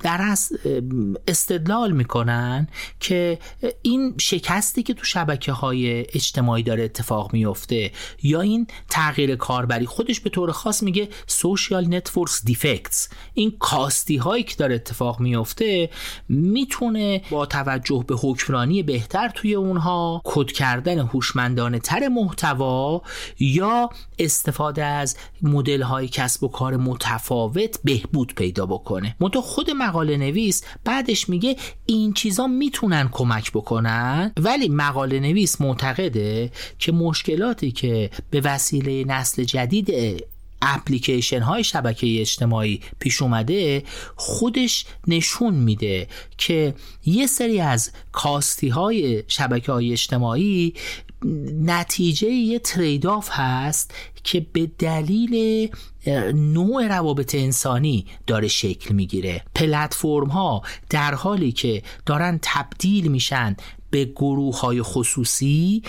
[0.03, 0.35] دارن
[1.29, 2.69] استدلال می‌کنن
[3.01, 3.39] که
[3.83, 10.21] این شکستی که تو شبکه های اجتماعی داره اتفاق میفته یا این تغییر کاربری خودش
[10.21, 15.91] به طور خاص میگه social networks defects این کاستی هایی که داره اتفاق میفته
[16.29, 23.03] می‌تونه با توجه به حکمرانی بهتر توی اونها کد کردن هوشمندانه تر محتوا
[23.39, 29.17] یا استفاده از مدل های کسب و کار متفاوت بهبود پیدا بکنه.
[29.21, 31.57] منتها خود مقاله نویس بعدش میگه
[31.87, 34.00] این چیزا می‌تونن کمک بکنن.
[34.37, 39.91] ولی مقاله نویس معتقده که مشکلاتی که به وسیله نسل جدید
[40.63, 43.83] اپلیکیشن های شبکه اجتماعی پیش اومده
[44.17, 46.09] خودش نشون میده
[46.39, 50.75] که یه سری از کاستی های شبکه های اجتماعی
[51.65, 55.69] نتیجه یه ترید آف هست که به دلیل
[56.35, 59.43] نوع روابط انسانی داره شکل می‌گیره.
[59.55, 63.57] پلتفرم ها در حالی که دارن تبدیل میشن
[63.91, 65.83] به گروه های خصوصی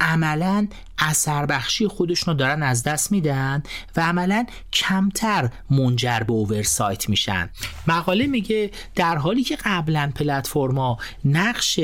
[0.00, 0.68] عملا
[0.98, 3.62] اثر بخشی خودشون رو دارن از دست میدن
[3.96, 7.50] و عملا کمتر منجر به اوورسایت میشن.
[7.86, 11.80] مقاله میگه در حالی که قبلا پلتفرما نقش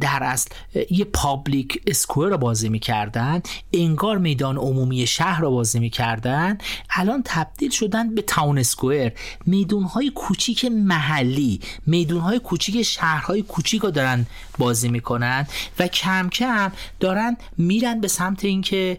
[0.00, 0.50] در اصل
[0.90, 6.58] یه پابلیک اسکوئر رو بازی می‌کردن انگار میدان عمومی شهر رو بازی می‌کردن
[6.90, 9.12] الان تبدیل شدن به تاون اسکوئر
[9.46, 14.26] میدونهای کوچیک محلی میدونهای کوچیک شهرهای کوچیک رو دارن
[14.58, 15.46] بازی می‌کنن
[15.78, 18.98] و کم کم دارن میرن به سمت اینکه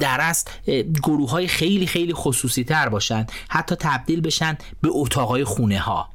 [0.00, 0.50] در است
[1.02, 6.08] گروه های خیلی خیلی خصوصی تر باشن حتی تبدیل بشن به اتاقای خونه ها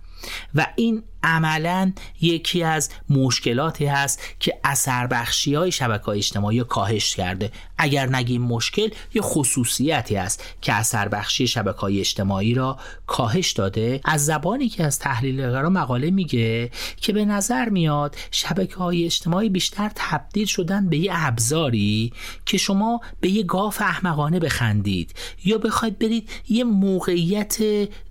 [0.55, 7.15] و این عملا یکی از مشکلاتی هست که اثر بخشی های شبکه های اجتماعی کاهش
[7.15, 7.51] کرده.
[7.77, 12.77] اگر نگیم مشکل یا خصوصیتی است که اثر بخشی شبکه های اجتماعی را
[13.07, 14.01] کاهش داده.
[14.05, 19.91] از زبانی که از تحلیلگرا مقاله میگه که به نظر میاد شبکه های اجتماعی بیشتر
[19.95, 22.13] تبدیل شدن به یه ابزاری
[22.45, 27.57] که شما به یه گاف احمقانه بخندید یا بخواید برید یه موقعیت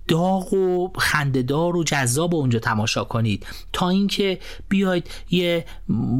[0.07, 3.45] داغ و خندهدار و جذاب اونجا تماشا کنید.
[3.73, 5.65] تا اینکه بیاید یه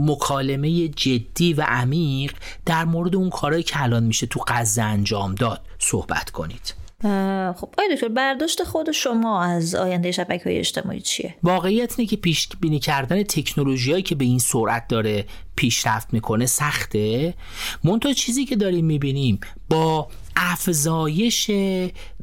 [0.07, 2.33] مکالمه جدی و عمیق
[2.65, 6.73] در مورد اون کارهایی که الان میشه تو غزه انجام داد صحبت کنید.
[7.01, 12.15] خب آقای دکتر برداشت خود شما از آینده شبکه های اجتماعی چیه؟ واقعیت اینه که
[12.15, 15.25] پیش بینی کردن تکنولوژی که به این سرعت داره
[15.55, 17.33] پیشرفت می‌کنه سخته.
[17.83, 21.51] منتها چیزی که داریم می‌بینیم با افزایش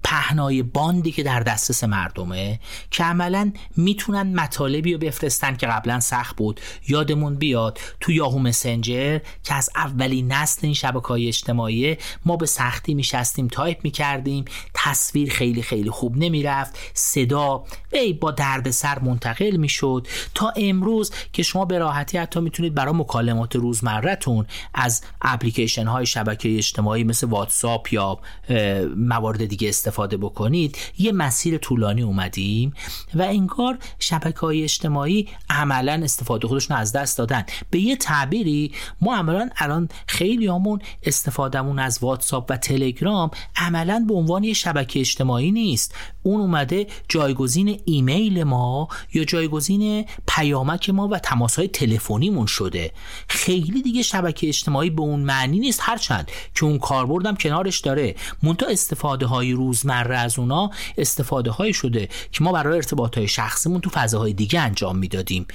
[0.05, 6.36] پهنای باندی که در دسترس مردمه که عملا می‌تونن مطالبی رو بفرستن که قبلا سخت
[6.36, 6.61] بود.
[6.88, 12.46] یادمون بیاد تو یاهو مسنجر که از اولین نسل این شبکه های اجتماعی ما به
[12.46, 14.44] سختی میشستیم تایپ می‌کردیم
[14.74, 20.09] تصویر خیلی خیلی خوب نمی‌رفت صدا ای با دردسر منتقل می‌شد.
[20.34, 26.57] تا امروز که شما به راحتی حتی می‌تونید برای مکالمات روزمرهتون از اپلیکیشن های شبکه
[26.57, 28.18] اجتماعی مثل واتساپ یا
[28.96, 32.74] موارد دیگه استفاده بکنید یه مسیر طولانی اومدیم
[33.14, 37.45] و انگار شبکه های اجتماعی عملا استفاده خودشون از دست دادن.
[37.70, 44.14] به یه تعبیری ما عملا الان خیلی همون استفادهمون از واتساپ و تلگرام عملا به
[44.14, 45.95] عنوان یه شبکه اجتماعی نیست.
[46.22, 52.92] اون اومده جایگزین ایمیل ما یا جایگزین پیامک ما و تماس های تلفنیمون شده.
[53.28, 58.14] خیلی دیگه شبکه اجتماعی به اون معنی نیست هرچند که اون کاربردم کنارش داره.
[58.42, 59.53] مونتا استفاده های
[59.85, 64.61] روزمره از اونا استفاده های شده که ما برای ارتباط های شخصیمون تو فضاهای دیگه
[64.61, 65.47] انجام می‌دادیم.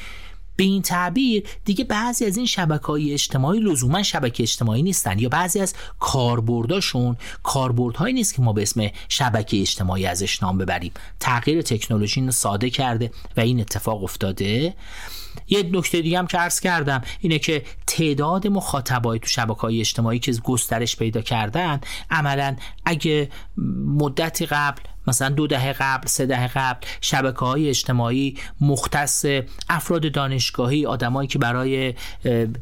[0.55, 5.29] به این تعبیر دیگه بعضی از این شبکه های اجتماعی لزوما شبکه اجتماعی نیستن یا
[5.29, 10.91] بعضی از کاربرداشون کاربردهایی نیست که ما به اسم شبکه اجتماعی ازش نام ببریم.
[11.19, 14.73] تغییر تکنولوژی ساده کرده و این اتفاق افتاده.
[15.49, 20.19] یه نکته دیگه هم که عرض کردم اینه که تعداد مخاطبای تو شبکه های اجتماعی
[20.19, 21.81] که گسترش پیدا کردن
[22.11, 23.29] عملا اگه
[23.85, 29.25] مدتی قبل مثلا دو دهه قبل سه دهه قبل شبکه های اجتماعی مختص
[29.69, 31.93] افراد دانشگاهی آدمایی که برای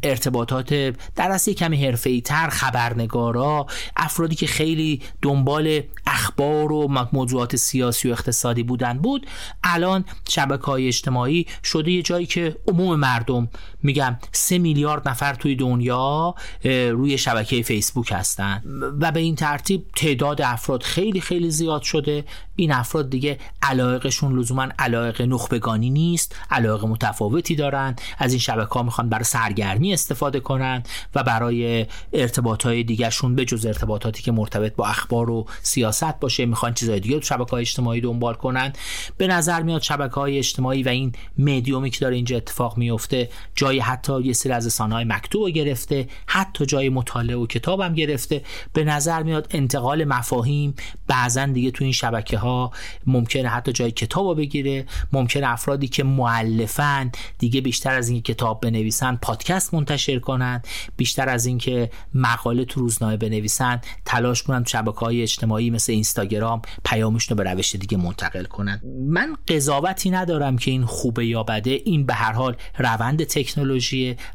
[0.03, 0.73] ارتباطات
[1.15, 3.67] در اصل کمی حرفه‌ای تر خبرنگارا
[3.97, 9.27] افرادی که خیلی دنبال اخبار و موضوعات سیاسی و اقتصادی بودن بود.
[9.63, 13.47] الان شبکه های اجتماعی شده یه جایی که عموم مردم
[13.83, 18.63] میگم سه میلیارد نفر توی دنیا روی شبکه فیسبوک هستن.
[18.99, 22.25] و به این ترتیب تعداد افراد خیلی خیلی زیاد شده.
[22.55, 27.95] این افراد دیگه علایقشون لزوما علایق نخبگانی نیست علایق متفاوتی دارن.
[28.17, 30.83] از این شبکه ها می‌خوان برای سرگرمی استفاده کنن
[31.15, 36.45] و برای ارتباط های دیگهشون به جز ارتباطاتی که مرتبط با اخبار و سیاست باشه
[36.45, 38.73] می‌خوان چیزهای دیگه شبکه های اجتماعی دنبال کنن.
[39.17, 43.29] به نظر میاد شبکه های اجتماعی و این مدیومی که داره اینجا اتفاق میفته
[43.67, 48.41] جای حتی یه سری از های مکتوب گرفته حتی جای مطالعه و کتابم گرفته.
[48.73, 50.75] به نظر میاد انتقال مفاهیم
[51.07, 52.71] بعضا دیگه تو این شبکه ها
[53.05, 54.85] ممکنه حتی جای کتاب بگیره.
[55.13, 60.61] ممکنه افرادی که معلفن دیگه بیشتر از اینکه کتاب بنویسن پادکست منتشر کنن
[60.97, 66.61] بیشتر از اینکه مقاله تو روزنامه بنویسن تلاش کنن تو شبکه های اجتماعی مثل اینستاگرام
[66.85, 68.81] پیامشون رو به روش دیگه منتقل کنن.
[69.07, 71.81] من قضاوتی ندارم که این خوبه یا بده.
[71.85, 73.56] این به هر حال روند تکنولوژی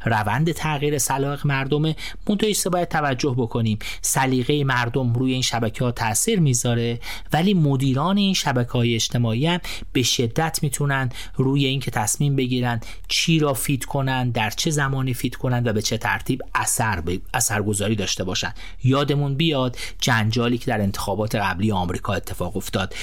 [0.04, 1.96] روند تغییر سلاق مردمه
[2.28, 3.78] منتها باید توجه بکنیم.
[4.00, 7.00] سلیقه مردم روی این شبکه ها تاثیر می‌ذاره
[7.32, 9.60] ولی مدیران این شبکه های اجتماعی هم
[9.92, 15.34] به شدت می‌تونن روی اینکه تصمیم بگیرن چی را feed کنن در چه زمانی feed
[15.34, 17.18] کنن و به چه ترتیب اثر ب...
[17.34, 18.54] اثرگذاری داشته باشن.
[18.84, 22.94] یادمون بیاد جنجالی که در انتخابات قبلی آمریکا اتفاق افتاد.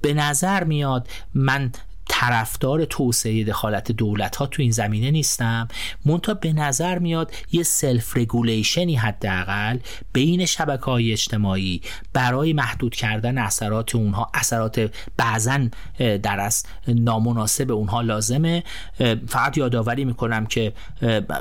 [0.00, 1.72] به نظر میاد من
[2.08, 5.68] طرفدار توسعه دخالت دولت ها تو این زمینه نیستم.
[6.04, 9.78] منتها به نظر میاد یه self regulation ی حداقل
[10.12, 11.80] بین شبکه های اجتماعی
[12.12, 18.62] برای محدود کردن اثرات اونها اثرات بعضا در از نامناسب اونها لازمه.
[19.28, 20.72] فقط یادآوری می‌کنم که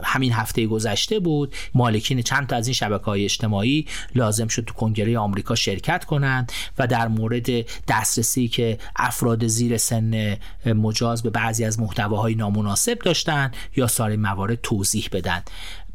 [0.04, 3.86] همین هفته گذشته بود مالکین چند تا از این شبکه های اجتماعی
[4.16, 7.48] لازم شد تو کنگره آمریکا شرکت کنند و در مورد
[7.88, 14.60] دسترسی که افراد زیر سن مجاز به بعضی از محتواهای نامناسب داشتن یا سایر موارد
[14.62, 15.42] توضیح بدن.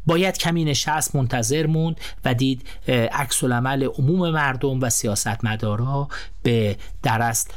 [0.06, 2.68] باید کمی نشست منتظر موند و دید
[3.12, 6.08] عکس العمل عموم مردم و سیاستمدارا
[6.42, 7.54] به درست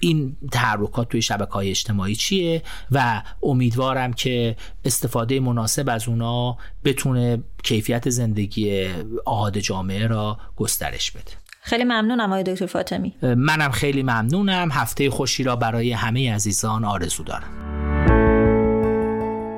[0.00, 7.42] این تحرکات توی شبکه های اجتماعی چیه و امیدوارم که استفاده مناسب از اونا بتونه
[7.62, 8.88] کیفیت زندگی
[9.24, 11.47] آهاد جامعه را گسترش بده.
[11.60, 13.14] خیلی ممنونم آقای دکتر فاطمی.
[13.22, 14.68] منم خیلی ممنونم.
[14.72, 17.50] هفته خوشی را برای همه عزیزان آرزو دارم.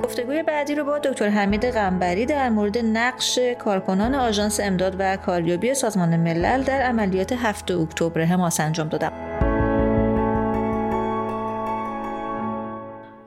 [0.05, 5.75] گفتگوی بعدی رو با دکتر حمید غنبری در مورد نقش کارکنان آژانس امداد و کاریابی
[5.75, 9.13] سازمان ملل در عملیات هفته اکتبر حماس انجام دادم.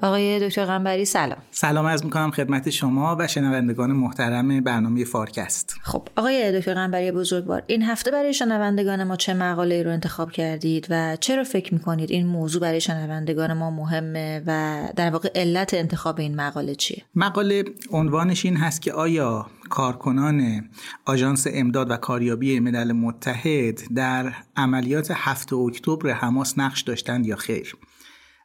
[0.03, 1.37] آقای دکتر قنبری سلام.
[1.51, 5.75] سلام از می‌کنم خدمت شما و شنوندگان محترم برنامه فارکست.
[5.83, 10.87] خب آقای دکتر قنبری بزرگوار این هفته برای شنوندگان ما چه مقاله رو انتخاب کردید
[10.89, 16.19] و چرا فکر می‌کنید این موضوع برای شنوندگان ما مهمه و در واقع علت انتخاب
[16.19, 20.69] این مقاله چیه؟ مقاله عنوانش این هست که آیا کارکنان
[21.05, 27.75] آژانس امداد و کاریابی ملل متحد در عملیات هفته اکتبر حماس نقش داشتند یا خیر؟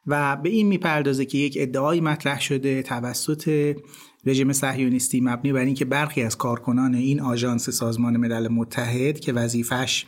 [0.07, 3.75] و به این می‌پردازه که یک ادعایی مطرح شده توسط
[4.27, 10.07] رژیم صهیونیستی مبنی بر اینکه برخی از کارکنان این آژانس سازمان ملل متحد که وظیفش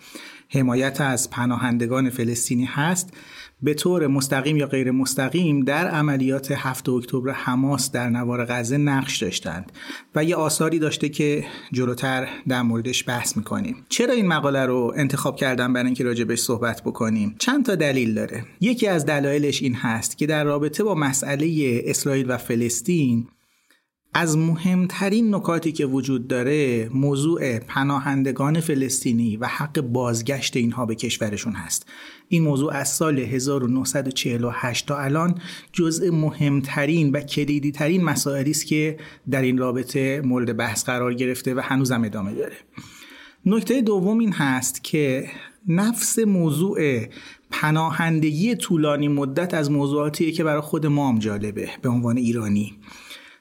[0.49, 3.12] حمایت از پناهندگان فلسطینی هست
[3.63, 9.23] به طور مستقیم یا غیر مستقیم در عملیات 7 اکتبر حماس در نوار غزه نقش
[9.23, 9.73] داشتند
[10.15, 13.77] و یه آثاری داشته که جلوتر در موردش بحث می‌کنیم.
[13.89, 18.45] چرا این مقاله رو انتخاب کردم برای اینکه راجبش صحبت بکنیم؟ چند تا دلیل داره.
[18.61, 23.27] یکی از دلایلش این هست که در رابطه با مسئله اسرائیل و فلسطین
[24.15, 31.53] از مهمترین نکاتی که وجود داره موضوع پناهندگان فلسطینی و حق بازگشت اینها به کشورشون
[31.53, 31.87] هست.
[32.29, 35.35] این موضوع از سال 1948 تا الان
[35.73, 38.97] جزء مهمترین و کلیدی ترین مسائلی است که
[39.31, 42.57] در این رابطه مورد بحث قرار گرفته و هنوزم ادامه داره.
[43.47, 45.29] نکته دوم این هست که
[45.69, 47.07] نفس موضوع
[47.51, 52.79] پناهندگی طولانی مدت از موضوعاتیه که برای خود ما هم جالبه به عنوان ایرانی.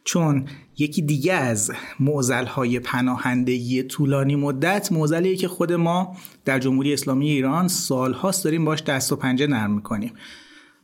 [0.09, 0.45] چون
[0.77, 7.29] یکی دیگه از معزل های پناهندگی طولانی مدت معزلیه که خود ما در جمهوری اسلامی
[7.29, 10.13] ایران سالهاست داریم باش دست و پنجه نرم می‌کنیم.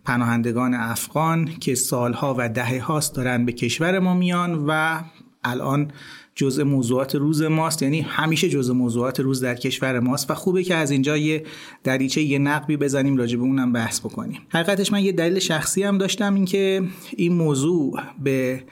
[0.03, 5.01] پناهندگان افغان که سالها و دهه هاست دارن به کشور ما میان و
[5.43, 5.91] الان
[6.35, 10.75] جزء موضوعات روز ماست یعنی همیشه جزء موضوعات روز در کشور ماست و خوبه که
[10.75, 11.43] از اینجا یه
[11.83, 14.41] دریچه یه نقبی بزنیم راجع به اونم بحث بکنیم.
[14.49, 16.83] حقیقتش من یه دلیل شخصی هم داشتم اینکه
[17.17, 18.63] این موضوع به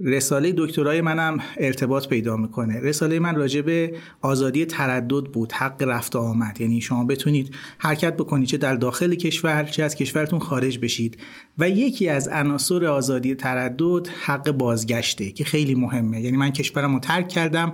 [0.00, 2.80] رساله دکترای منم ارتباط پیدا می‌کنه.
[2.80, 6.60] رساله من راجع به آزادی تردد بود حق رفت آمد.
[6.60, 11.18] یعنی شما بتونید حرکت بکنید چه در داخل کشور چه از کشورتون خارج بشید.
[11.58, 16.20] و یکی از عناصر آزادی تردد حق بازگشته که خیلی مهمه.
[16.20, 17.72] یعنی من کشورم رو ترک کردم.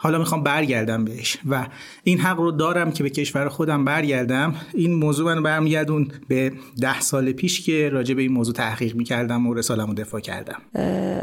[0.00, 1.38] حالا می‌خوام برگردم بهش.
[1.50, 1.66] و
[2.04, 4.54] این حق رو دارم که به کشور خودم برگردم.
[4.74, 9.46] این موضوع من برمیگردون به ده سال پیش که راجع به این موضوع تحقیق می‌کردم
[9.46, 10.62] و رسالم رو دفاع کردم.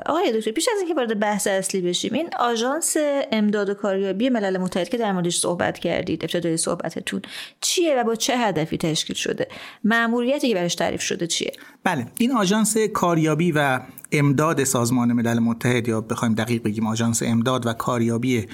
[0.06, 2.98] آقای دکتر پیش از اینکه وارد بحث اصلی بشیم این آژانس
[3.32, 7.22] امداد و کاریابی ملل متحد که در موردش صحبت کردید ابتدای صحبتتون
[7.62, 9.48] چیه و با چه هدفی تشکیل شده؟
[9.84, 11.52] مأموریتی که براش تعریف شده چیه؟
[11.84, 13.80] بله این آژانس کاریابی و
[14.12, 18.46] امداد سازمان ملل متحد یا بخوایم دقیق بگیم آژانس امداد و کاریابی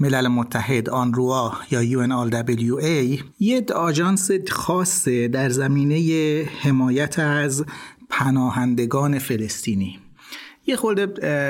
[0.00, 7.64] ملل متحد آنروا یا UNRWA یه آژانس خاصه در زمینه حمایت از
[8.10, 9.98] پناهندگان فلسطینی.
[10.66, 11.06] یه خورده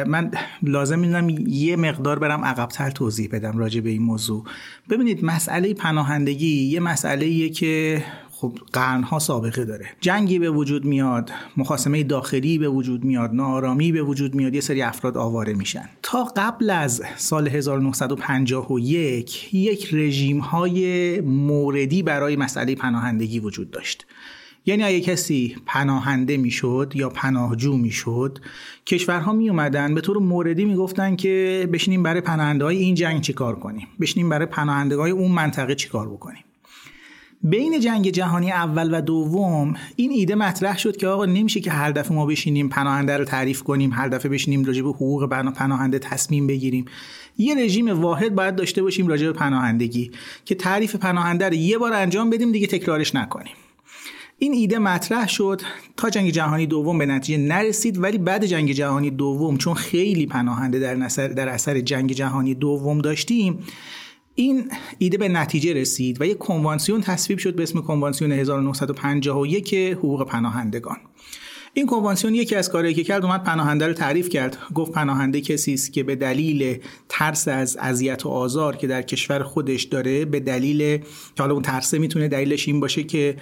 [0.08, 0.30] من
[0.62, 4.44] لازم می‌دونم یه مقدار برم عقبتر توضیح بدم راجع به این موضوع.
[4.90, 8.04] ببینید مسئله پناهندگی یه مسئله که
[8.41, 9.86] خب قرنها سابقه داره.
[10.01, 14.82] جنگی به وجود میاد مخاسمه داخلی به وجود میاد نارامی به وجود میاد یه سری
[14.82, 15.88] افراد آواره میشن.
[16.03, 24.07] تا قبل از سال 1951 یک رژیم های موردی برای مسئله پناهندگی وجود داشت.
[24.66, 28.38] یعنی اگه کسی پناهنده می‌شد یا پناهجو می‌شد
[28.86, 33.59] کشورها می اومدن به طور موردی می‌گفتن که بشینیم برای پناهنده های این جنگ چیکار
[33.59, 36.45] کنیم؟ بشینیم برای پناهنده های اون منطقه چیکار بکنیم؟
[37.43, 41.91] بین جنگ جهانی اول و دوم این ایده مطرح شد که آقا نمیشه که هر
[41.91, 46.47] دفعه ما بشینیم پناهنده رو تعریف کنیم هر دفعه بشینیم راجع به حقوق پناهنده تصمیم
[46.47, 46.84] بگیریم.
[47.38, 50.11] یه رژیم واحد باید داشته باشیم راجع به پناهندگی
[50.45, 53.55] که تعریف پناهنده رو یه بار انجام بدیم دیگه تکرارش نکنیم.
[54.38, 55.62] این ایده مطرح شد
[55.97, 60.78] تا جنگ جهانی دوم به نتیجه نرسید ولی بعد جنگ جهانی دوم چون خیلی پناهنده
[60.78, 60.95] در,
[61.28, 63.59] در اثر جنگ جهانی دوم داشتیم
[64.35, 70.26] این ایده به نتیجه رسید و یک کنوانسیون تصویب شد به اسم کنوانسیون 1951 حقوق
[70.26, 70.97] پناهندگان.
[71.74, 74.59] این کنوانسیون یکی از کارهایی که کرد اومد پناهنده رو تعریف کرد.
[74.74, 76.78] گفت پناهنده کسی است که به دلیل
[77.09, 81.05] ترس از اذیت و آزار که در کشور خودش داره به دلیل که
[81.39, 83.37] حالا اون ترسه می‌تونه دلیلش این باشه که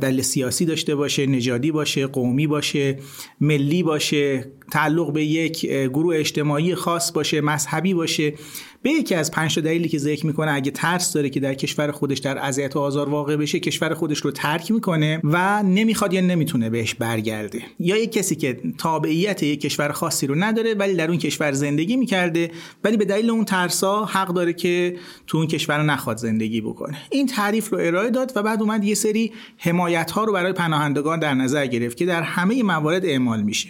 [0.00, 2.98] دلیل سیاسی داشته باشه نژادی باشه قومی باشه
[3.40, 8.34] ملی باشه تعلق به یک گروه اجتماعی خاص باشه مذهبی باشه.
[8.82, 12.18] به یکی از پنج دلیلی که ذکر می‌کنه اگه ترس داره که در کشور خودش
[12.18, 16.70] در اذیت و آزار واقع بشه کشور خودش رو ترک می‌کنه و نمی‌خواد یا نمی‌تونه
[16.70, 17.62] بهش برگرده.
[17.78, 21.96] یا یک کسی که تابعیت یک کشور خاصی رو نداره ولی در اون کشور زندگی
[21.96, 22.50] می‌کرده
[22.84, 26.98] ولی به دلیل اون ترسا حق داره که تو اون کشور نخواد زندگی بکنه.
[27.10, 31.18] این تعریف رو ارائه داد و بعد اومد یه سری حمایت ها رو برای پناهندگان
[31.18, 33.68] در نظر گرفت که در همه موارد اعمال میشه.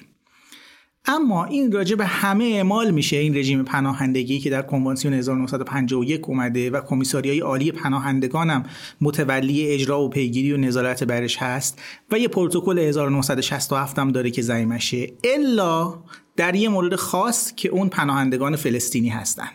[1.07, 6.71] اما این راجع به همه اعمال میشه این رژیم پناهندگی که در کنوانسیون 1951 اومده
[6.71, 8.65] و کمیساریای عالی پناهندگان هم
[9.01, 11.83] متولی اجرا و پیگیری و نظارت برش هست
[12.13, 15.95] و یه پروتکل 1967 هم داره که زایمشه الا
[16.37, 19.49] در یه مورد خاص که اون پناهندگان فلسطینی هستن.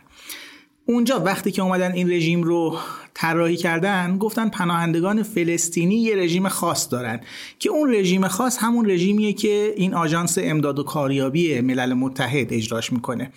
[0.86, 2.78] اونجا وقتی که اومدن این رژیم رو
[3.14, 7.20] طراحی کردن گفتن پناهندگان فلسطینی یه رژیم خاص دارن
[7.60, 12.94] که اون رژیم خاص همون رژیمیه که این آژانس امداد و کاریابی ملل متحد اجراش
[12.94, 13.32] می‌کنه.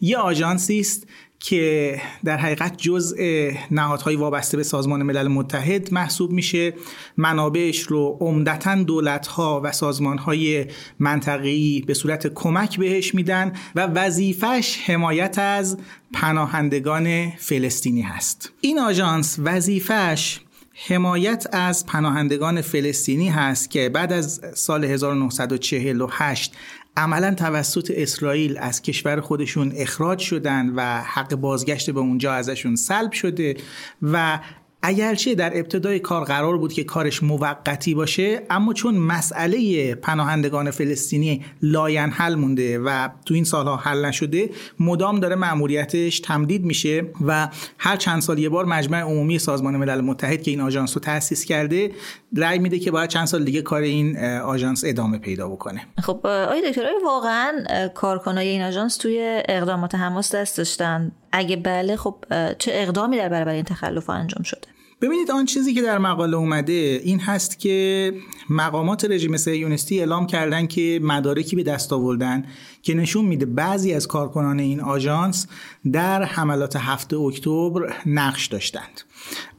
[0.00, 1.06] یه آژانسی است
[1.42, 6.74] که در حقیقت جزء نهادهای وابسته به سازمان ملل متحد محسوب میشه.
[7.16, 10.66] منابعش رو عمدتا دولتها و سازمانهای
[10.98, 15.78] منطقه‌ای به صورت کمک بهش میدن و وظیفش حمایت از
[16.12, 18.52] پناهندگان فلسطینی هست.
[18.60, 20.40] این آژانس وظیفش
[20.88, 26.54] حمایت از پناهندگان فلسطینی هست که بعد از سال 1948
[26.96, 33.12] عملا توسط اسرائیل از کشور خودشون اخراج شدن و حق بازگشت به اونجا ازشون سلب
[33.12, 33.56] شده
[34.02, 34.38] و
[34.82, 41.44] اگرچه در ابتدای کار قرار بود که کارش موقتی باشه اما چون مسئله پناهندگان فلسطینی
[41.62, 47.48] لاین حل مونده و تو این سالها حل نشده مدام داره مأموریتش تمدید میشه و
[47.78, 51.44] هر چند سال یه بار مجمع عمومی سازمان ملل متحد که این آژانس رو تأسیس
[51.44, 51.90] کرده
[52.36, 55.86] رأی میده که باید چند سال دیگه کار این آژانس ادامه پیدا بکنه.
[55.98, 57.52] خب آقای دکتر واقعا
[57.94, 61.12] کارکنای این آژانس توی اقدامات حماس دست داشتن.
[61.32, 62.24] اگه بله خب
[62.58, 64.71] چه اقدامی در برابر این تخلف انجام شده؟
[65.02, 68.12] ببینید آن چیزی که در مقاله اومده این هست که
[68.50, 72.44] مقامات رژیم صهیونیستی اعلام کردن که مدارکی به دست آوردن
[72.82, 75.46] که نشون میده بعضی از کارکنان این آژانس
[75.92, 79.00] در حملات هفته اکتبر نقش داشتند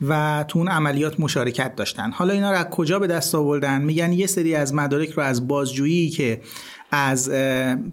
[0.07, 4.13] و تو اون عملیات مشارکت داشتن حالا اینا رو از کجا به دست آوردن؟ میگن
[4.13, 6.41] یه سری از مدارک رو از بازجویی که
[6.95, 7.29] از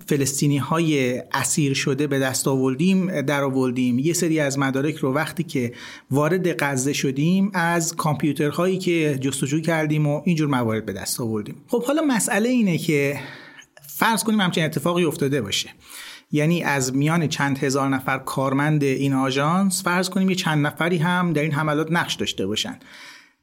[0.07, 5.43] فلسطینی های اسیر شده به دست آوردیم در آوردیم یه سری از مدارک رو وقتی
[5.43, 5.73] که
[6.11, 11.55] وارد غزه شدیم از کامپیوترهایی که جستجو کردیم و اینجور موارد به دست آوردیم.
[11.69, 13.21] خب حالا مسئله اینه که
[13.89, 15.69] فرض کنیم همچین اتفاقی افتاده باشه.
[16.33, 21.33] یعنی از میان چند هزار نفر کارمند این آژانس فرض کنیم یه چند نفری هم
[21.33, 22.79] در این حملات نقش داشته باشن.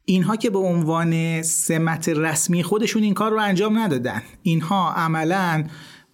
[0.09, 4.21] اینها که به عنوان سمت رسمی خودشون این کار رو انجام ندادن.
[4.43, 5.63] اینها عملا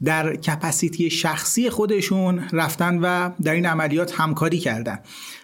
[0.03, 4.99] در کپسیتی شخصی خودشون رفتن و در این عملیات همکاری کردن.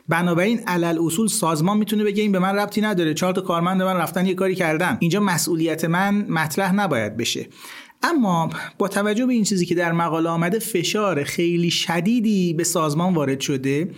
[0.07, 3.13] بنابراین علل اصول سازمان می‌تونه بگه این به من ربطی نداره.
[3.13, 4.97] چهار تا کارمند من رفتن یه کاری کردن.
[4.99, 7.47] اینجا مسئولیت من مطرح نباید بشه.
[8.03, 13.13] اما با توجه به این چیزی که در مقاله آمده فشار خیلی شدیدی به سازمان
[13.13, 13.91] وارد شده.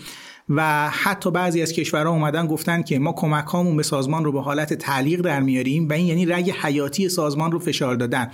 [0.49, 4.41] و حتی بعضی از کشورها اومدن گفتن که ما کمک هامون به سازمان رو به
[4.41, 8.31] حالت تعلیق در میاریم و این یعنی رگ حیاتی سازمان رو فشار دادن.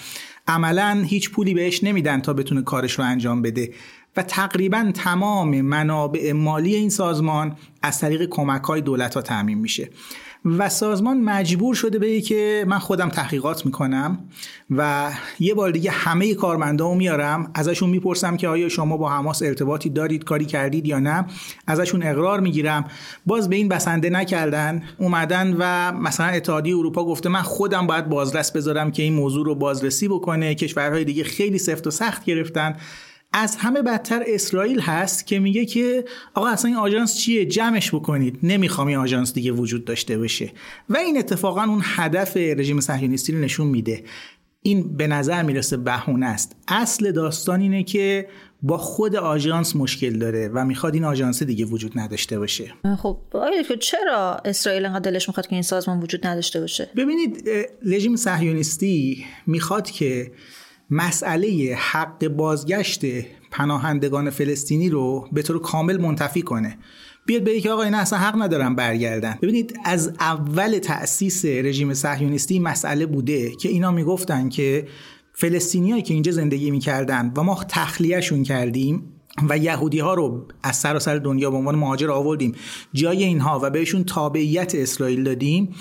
[0.48, 3.74] عملا هیچ پولی بهش نمیدن تا بتونه کارش رو انجام بده.
[4.18, 9.90] و تقریبا تمام منابع مالی این سازمان از طریق کمک های دولت ها تعمین میشه.
[10.46, 14.20] و سازمان مجبور شده به که من خودم تحقیقات می‌کنم
[14.70, 19.90] و یه بار دیگه همه کارمندامو میارم ازشون می‌پرسم که آیا شما با حماس ارتباطی
[19.90, 21.26] دارید کاری کردید یا نه؟
[21.68, 22.86] ازشون اقرار می‌گیرم.
[23.26, 28.52] باز به این بسنده نکردن اومدن و مثلا اتحادیه اروپا گفته من خودم باید بازرس
[28.52, 30.56] بذارم که این موضوع رو بازرسی بکنه.
[30.56, 32.76] کشورهای دیگه خیلی سفت و سخت گرفتن.
[33.34, 38.40] از همه بدتر اسرائیل هست که میگه که آقا اصلا این آژانس چیه؟ جمعش بکنید.
[38.44, 40.52] نمی‌خوام این آژانس دیگه وجود داشته باشه.
[40.90, 44.04] و این اتفاقا اون هدف رژیم صهیونیستی رو نشون میده.
[44.62, 46.56] این به نظر می‌رسه بهونه است.
[46.68, 48.28] اصل داستان اینه که
[48.62, 52.74] با خود آژانس مشکل داره و می‌خواد این آژانس دیگه وجود نداشته باشه.
[52.98, 53.18] خب
[53.80, 57.50] چرا اسرائیل انقدر دلش می‌خواد که این سازمان وجود نداشته باشه؟ ببینید
[57.86, 60.32] رژیم صهیونیستی می‌خواد که
[60.90, 63.02] مسئله حق بازگشت
[63.52, 66.78] پناهندگان فلسطینی رو به طور کامل منتفی کنه.
[67.26, 69.38] بیاد به که آقا اینا اصلا حق ندارن برگردن.
[69.42, 74.88] ببینید از اول تأسیس رژیم صهیونیستی مسئله بوده که اینا می‌گفتن که
[75.34, 79.14] فلسطینیایی که اینجا زندگی می‌کردن و ما تخلیهشون کردیم
[79.50, 82.56] و یهودی ها رو از سراسر دنیا به عنوان مهاجر آوردیم
[82.94, 85.76] جای اینها و بهشون تابعیت اسرائیل دادیم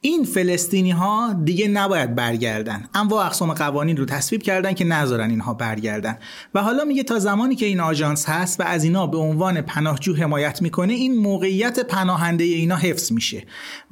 [0.00, 2.88] این فلسطینی ها دیگه نباید برگردن.
[2.94, 6.18] اما اقسام قوانین رو تصویب کردن که نذارن اینها برگردن.
[6.54, 10.14] و حالا میگه تا زمانی که این آژانس هست و از اینا به عنوان پناهجو
[10.14, 13.42] حمایت می‌کنه این موقعیت پناهنده اینا حفظ میشه.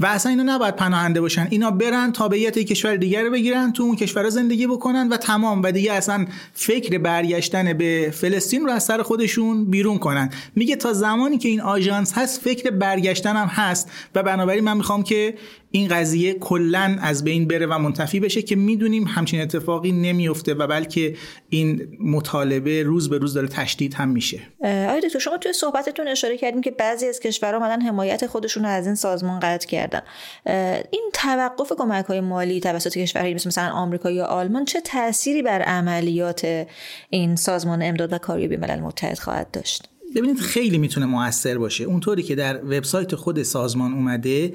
[0.00, 1.46] و اصلا اینا نباید پناهنده باشن.
[1.50, 5.62] اینا برن تابعیت کشور دیگر رو بگیرن تو اون کشور زندگی بکنن و تمام.
[5.62, 10.30] و دیگه اصلا فکر برگشتن به فلسطین رو از سر خودشون بیرون کنن.
[10.57, 13.90] میگه تا زمانی که این آژانس هست فکر برگشتن هم هست.
[14.14, 15.34] و بنابراین من می‌خوام که
[15.76, 20.66] این قضیه کلا از بین بره و منتفی بشه که می‌دونیم همچین اتفاقی نمیفته و
[20.66, 21.16] بلکه
[21.48, 24.40] این مطالبه روز به روز داره تشدید هم میشه.
[24.62, 28.68] آقای دکتر شما توی صحبتتون اشاره کردیم که بعضی از کشورها اومدن حمایت خودشون رو
[28.68, 30.02] از این سازمان قطع کردن.
[30.90, 35.62] این توقف کمک های مالی توسط کشورهایی مثل مثلا آمریکا یا آلمان چه تأثیری بر
[35.62, 36.66] عملیات
[37.10, 41.84] این سازمان امداد و کاریابی ملل متحد خواهد داشت؟ ببینید خیلی می‌تونه موثر باشه.
[41.84, 44.52] اونطوری که در وبسایت خود سازمان اومده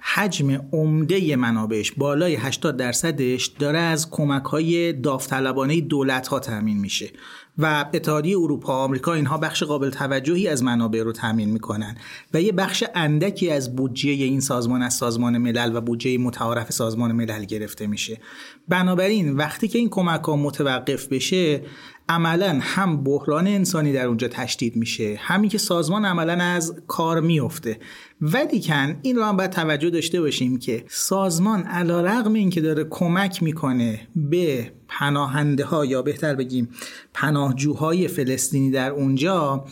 [0.00, 7.10] حجم عمده منابعش بالای 80 درصدش داره از کمک های داوطلبانه دولت ها تامین میشه
[7.58, 11.96] و اتحادیه اروپا و آمریکا اینها بخش قابل توجهی از منابع رو تامین می‌کنن
[12.34, 17.12] و یه بخش اندکی از بودجه این سازمان از سازمان ملل و بودجه متعارف سازمان
[17.12, 18.20] ملل گرفته میشه.
[18.68, 21.62] بنابراین وقتی که این کمک ها متوقف بشه
[22.10, 27.78] عملا هم بحران انسانی در اونجا تشدید میشه همین که سازمان عملا از کار میفته
[28.20, 32.60] ولی کن این رو هم باید توجه داشته باشیم که سازمان علا رقم این که
[32.60, 36.68] داره کمک می‌کنه به پناهنده ها یا بهتر بگیم
[37.14, 39.64] پناهجوهای فلسطینی در اونجا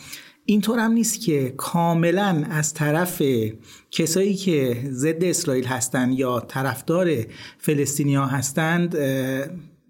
[0.44, 3.22] اینطور هم نیست که کاملا از طرف
[3.90, 7.10] کسایی که ضد اسرائیل هستند یا طرفدار
[7.58, 8.96] فلسطینی ها هستند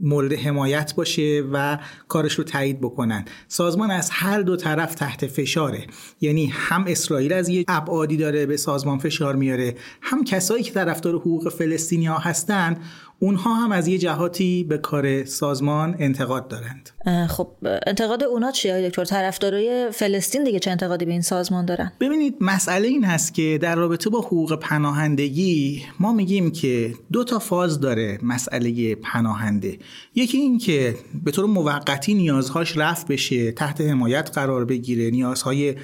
[0.01, 1.78] مورد حمایت باشه و
[2.09, 3.24] کارش رو تایید بکنن.
[3.49, 5.86] سازمان از هر دو طرف تحت فشاره.
[6.20, 11.14] یعنی هم اسرائیل از یه ابعادی داره به سازمان فشار میاره هم کسایی که طرفدار
[11.14, 12.76] حقوق فلسطینی ها هستن
[13.21, 16.91] اونها هم از یه جهاتی به کار سازمان انتقاد دارند.
[17.29, 17.49] خب
[17.87, 22.89] انتقاد اونا چیه دکتر؟ طرفدارای فلسطین دیگه چه انتقادی به این سازمان دارن؟ ببینید مسئله
[22.89, 28.19] این هست که در رابطه با حقوق پناهندگی ما میگیم که دو تا فاز داره
[28.23, 29.79] مسئله پناهنده.
[30.14, 30.95] یکی این که
[31.25, 35.75] به طور موقتی نیازهاش رفت بشه تحت حمایت قرار بگیره نیازهای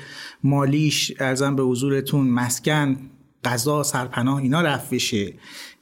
[0.45, 2.97] مالیش ارزم به حضورتون مسکن
[3.45, 5.32] غذا سرپناه اینا رفت بشه.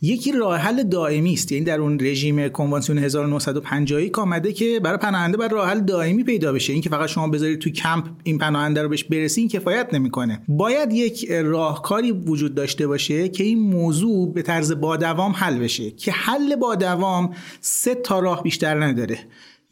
[0.04, 1.52] یکی راه حل دائمی است.
[1.52, 6.24] یعنی در اون رژیم کنوانسیون 1950 که آمده که برای پناهنده بر راه حل دائمی
[6.24, 6.72] پیدا بشه.
[6.72, 10.42] اینکه فقط شما بذارید تو کمپ این پناهنده رو بهش برسین کفایت نمی‌کنه.
[10.48, 15.90] باید یک راهکاری وجود داشته باشه که این موضوع به طرز با دوام حل بشه
[15.90, 19.18] که حل با دوام سه تا راه بیشتر نداره.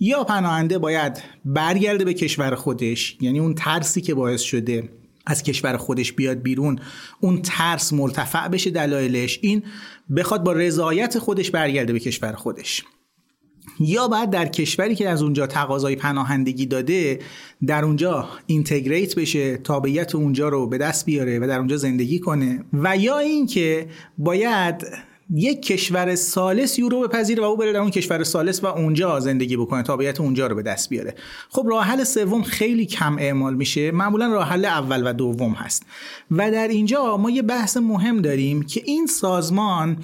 [0.01, 4.89] یا پناهنده باید برگرده به کشور خودش یعنی اون ترسی که باعث شده
[5.27, 6.79] از کشور خودش بیاد بیرون
[7.21, 9.39] اون ترس مرتفع بشه دلایلش.
[9.43, 9.63] این
[10.17, 12.85] بخواد با رضایت خودش برگرده به کشور خودش.
[13.81, 17.19] یا بعد در کشوری که از اونجا تقاضای پناهندگی داده
[17.67, 22.65] در اونجا اینتگریت بشه تابعیت اونجا رو به دست بیاره و در اونجا زندگی کنه.
[22.73, 23.87] و یا اینکه
[24.19, 24.87] باید
[25.35, 29.57] یک کشور سالس یورو بپذیره و او بره در اون کشور سالس و اونجا زندگی
[29.57, 31.15] بکنه تابعیت اونجا رو به دست بیاره.
[31.49, 33.91] خب راه حل سوم خیلی کم اعمال میشه.
[33.91, 35.83] معمولا راه حل اول و دوم هست.
[36.31, 39.97] و در اینجا ما یه بحث مهم داریم که این سازمان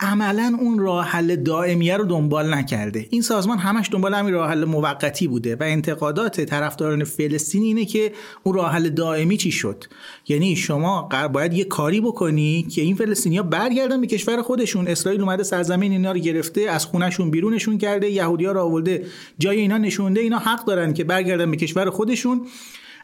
[0.00, 3.06] عملا اون راه حل دائمیه رو دنبال نکرده.
[3.10, 8.12] این سازمان همش دنبال همین راه حل موقتی بوده و انتقادات طرفداران فلسطین اینه که
[8.42, 9.84] اون راه حل دائمی چی شد؟
[10.28, 14.88] یعنی شما باید یه کاری بکنی که این فلسطینیا برگردن به کشور خودشون.
[14.88, 19.06] اسرائیل اومده سرزمین اینا رو گرفته از خونهشون بیرونشون کرده یهودیا رو آورده
[19.38, 22.46] جای اینا نشونده اینا حق دارن که برگردن به کشور خودشون.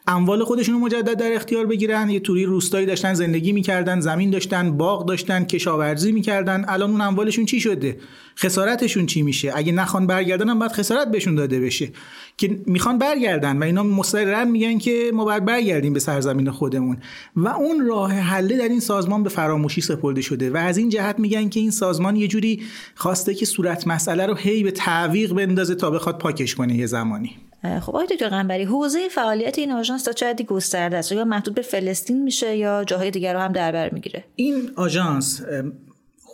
[0.07, 2.11] اموال خودشون رو مجدد در اختیار بگیرن.
[2.11, 6.65] یه توری روستایی داشتن زندگی می‌کردن زمین داشتن باغ داشتن کشاورزی می‌کردن.
[6.69, 7.99] الان اون اموالشون چی شده؟
[8.39, 11.91] خسارتشون چی میشه؟ اگه نخوان برگردن هم باید خسارت بهشون داده بشه.
[12.37, 16.97] که می‌خوان برگردن و اینا مصررن میگن که ما باید برگردیم به سرزمین خودمون.
[17.37, 21.19] و اون راه حله در این سازمان به فراموشی سپرده شده و از این جهت
[21.19, 22.63] میگن که این سازمان یه جوری
[22.95, 27.37] خواسته که صورت مسئله رو هی به تعویق بندازه تا بخواد پاکش کنه یه زمانی.
[27.63, 31.63] خب آقای دکتر قنبری حوزه فعالیت این آژانس تا چه گسترده است؟ یا محدود به
[31.63, 35.43] فلسطین میشه یا جاهای دیگر رو هم در بر می‌گیره؟ این آژانس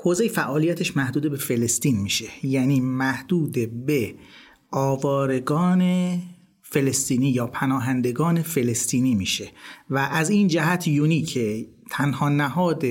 [0.03, 2.27] حوزه فعالیتش محدود به فلسطین میشه.
[2.43, 4.15] یعنی محدود به
[4.71, 6.13] آوارگان
[6.63, 9.49] فلسطینی یا پناهندگان فلسطینی میشه.
[9.91, 11.67] و از این جهت یونیکه.
[11.91, 12.85] تنها نهاد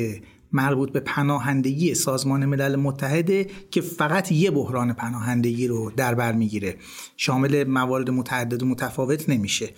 [0.52, 6.76] مربوط به پناهندگی سازمان ملل متحده که فقط یه بحران پناهندگی رو در بر می‌گیره.
[7.18, 9.70] شامل موارد متعدد و متفاوت نمیشه.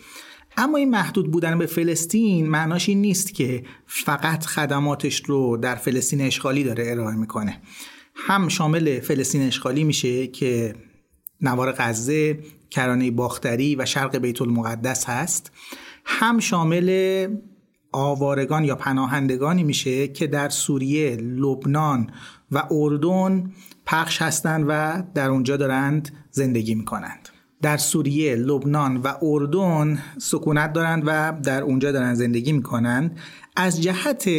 [0.58, 6.22] اما این محدود بودن به فلسطین معناش این نیست که فقط خدماتش رو در فلسطین
[6.22, 7.62] اشغالی داره ارائه می‌کنه.
[8.16, 10.76] هم شامل فلسطین اشغالی میشه که
[11.42, 12.40] نوار غزه،
[12.70, 15.52] کرانه باختری و شرق بیت المقدس هست.
[16.06, 17.28] هم شامل
[17.92, 22.10] آوارگان یا پناهندگانی میشه که در سوریه، لبنان
[22.52, 23.52] و اردن
[23.86, 27.30] پخش هستند و در اونجا دارند زندگی می‌کنند.
[27.62, 33.18] در سوریه، لبنان و اردن سکونت دارند و در اونجا دارند زندگی می‌کنند.
[33.56, 34.30] از جهت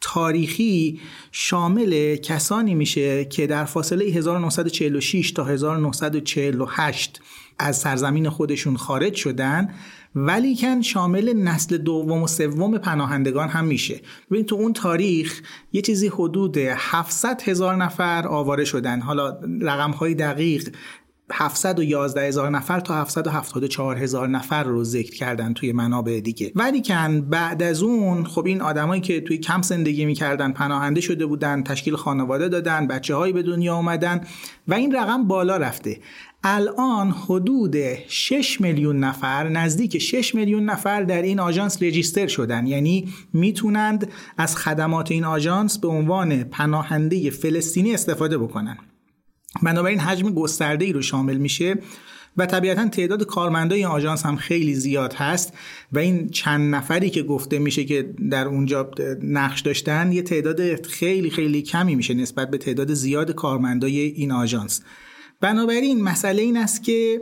[0.00, 1.00] تاریخی
[1.32, 7.20] شامل کسانی میشه که در فاصله 1946 تا 1948
[7.58, 9.74] از سرزمین خودشون خارج شدن
[10.14, 14.00] ولیکن شامل نسل دوم و سوم پناهندگان هم میشه.
[14.30, 15.40] ببین تو اون تاریخ
[15.72, 19.00] یه چیزی حدود 700 هزار نفر آواره شدن.
[19.00, 20.68] حالا رقم های دقیق
[21.32, 26.52] 711 هزار نفر تا 774 هزار نفر رو ذکر کردن توی منابع دیگه.
[26.54, 31.26] ولی کن بعد از اون خب این آدمایی که توی کم زندگی می‌کردن پناهنده شده
[31.26, 34.20] بودن تشکیل خانواده دادن بچه هایی به دنیا آمدن
[34.68, 36.00] و این رقم بالا رفته.
[36.44, 37.76] الان حدود
[38.08, 42.66] 6 میلیون نفر نزدیک 6 میلیون نفر در این آژانس رجیستر شدن.
[42.66, 48.78] یعنی می‌تونند از خدمات این آژانس به عنوان پناهنده فلسطینی استفاده بکنن.
[49.62, 51.78] بنابراین حجم گسترده ای رو شامل میشه
[52.36, 55.52] و طبیعتا تعداد کارمندای این آژانس هم خیلی زیاد هست
[55.92, 58.90] و این چند نفری که گفته میشه که در اونجا
[59.22, 64.82] نقش داشتن یه تعداد خیلی خیلی کمی میشه نسبت به تعداد زیاد کارمندای این آژانس.
[65.42, 67.20] بنابراین مسئله این است که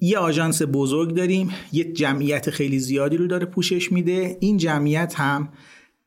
[0.00, 4.36] یه آژانس بزرگ داریم یه جمعیت خیلی زیادی رو داره پوشش میده.
[4.40, 5.48] این جمعیت هم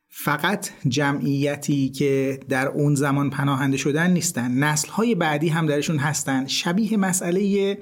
[0.09, 4.51] فقط جمعیتی که در اون زمان پناهنده شدن نیستن.
[4.51, 6.47] نسل های بعدی هم درشون هستن.
[6.47, 7.77] شبیه مسئله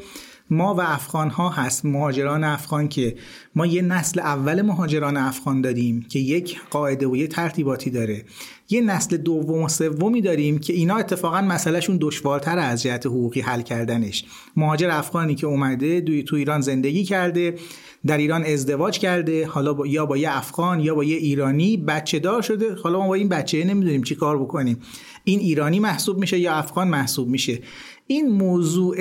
[0.49, 3.15] ما و افغان ها هست مهاجران افغان که
[3.55, 8.25] ما یه نسل اول مهاجران افغان داریم که یک قاعده و یه ترتیباتی داره.
[8.69, 13.61] یه نسل دوم و سومی داریم که اینا اتفاقا مسئلهشون دشوارتر از جهت حقوقی حل
[13.61, 14.25] کردنش.
[14.55, 17.55] مهاجر افغانی که اومده دوی تو ایران زندگی کرده
[18.05, 22.19] در ایران ازدواج کرده حالا با یا با یه افغان یا با یه ایرانی بچه
[22.19, 22.75] دار شده.
[22.75, 24.79] حالا ما با این بچه نمی‌دونیم چی کار بکنیم.
[25.23, 27.59] این ایرانی محسوب میشه یا افغان محسوب میشه.
[28.11, 28.97] این موضوع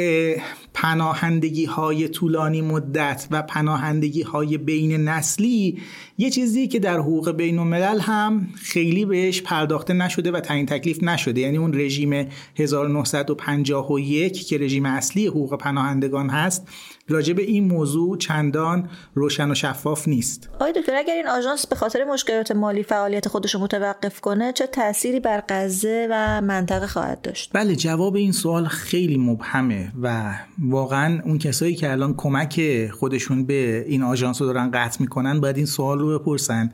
[0.74, 5.82] پناهندگی های طولانی مدت و پناهندگی های بین نسلی
[6.18, 11.02] یه چیزی که در حقوق بین الملل هم خیلی بهش پرداخته نشده و تعیین تکلیف
[11.02, 11.40] نشده.
[11.40, 16.68] یعنی اون رژیم 1951 که رژیم اصلی حقوق پناهندگان هست
[17.08, 20.50] راجع به این موضوع چندان روشن و شفاف نیست.
[20.54, 24.66] آقای دکتر اگر این آژانس به خاطر مشکلات مالی فعالیت خودش رو متوقف کنه چه
[24.66, 31.20] تأثیری بر غزه و منطقه خواهد داشت؟ بله جواب این سوال خیلی مبهمه و واقعا
[31.24, 35.66] اون کسایی که الان کمک خودشون به این آژانس رو دارن قطع می‌کنن باید این
[35.66, 36.72] سوال رو بپرسن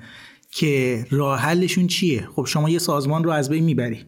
[0.50, 4.04] که راه حلشون چیه؟ خب شما یه سازمان رو از بین می‌بری.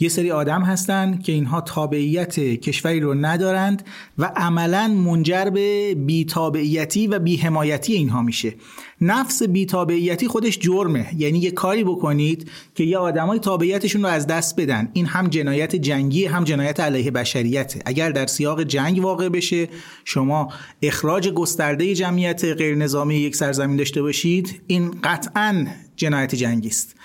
[0.00, 3.82] یه سری آدم هستن که اینها تابعیت کشوری رو ندارند
[4.18, 8.54] و عملا منجر به بیتابعیتی و بیحمایتی اینها میشه.
[9.00, 11.06] نفس بیتابعیتی خودش جرمه.
[11.18, 14.88] یعنی یه کاری بکنید که یه آدمای تابعیتشون رو از دست بدن.
[14.92, 17.80] این هم جنایت جنگی هم جنایت علیه بشریته.
[17.84, 19.68] اگر در سیاق جنگ واقع بشه
[20.04, 25.66] شما اخراج گسترده جمعیت غیر نظامی یک سرزمین داشته باشید این قطعا
[25.96, 26.96] جنایت جنگی است.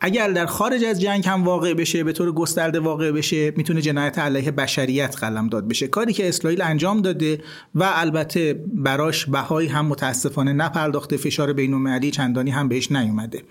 [0.00, 4.18] اگر در خارج از جنگ هم واقع بشه به طور گسترده واقع بشه می‌تونه جنایت
[4.18, 5.88] علیه بشریت قلم داد بشه.
[5.88, 7.40] کاری که اسرائیل انجام داده
[7.74, 13.42] و البته براش بهایی هم متاسفانه نپرداخته فشار بین چندانی هم بهش نیومده.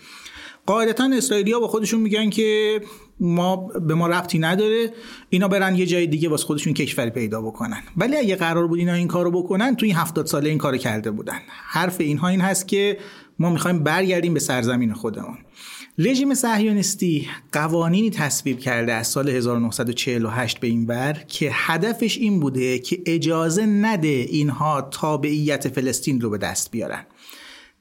[0.66, 2.82] قاعدتا اسرائیلیا با خودشون میگن که
[3.20, 4.94] ما به ما ربطی نداره
[5.30, 7.84] اینا برن یه جای دیگه واسه خودشون کشوری پیدا بکنن.
[7.98, 11.12] ولی اگه قرار بود اینا این کارو بکنن تو این هفتاد ساله این کارو کرده
[11.12, 11.40] بودن.
[11.48, 12.98] حرف اینها این هست که
[13.40, 15.38] ما می‌خوایم برگردیم به سرزمین خودمون.
[15.98, 22.80] رژیم صهیونیستی قوانینی تصویب کرده از سال 1948 به این ور که هدفش این بوده
[22.80, 27.06] که اجازه نده اینها تابعیت فلسطین رو به دست بیارن.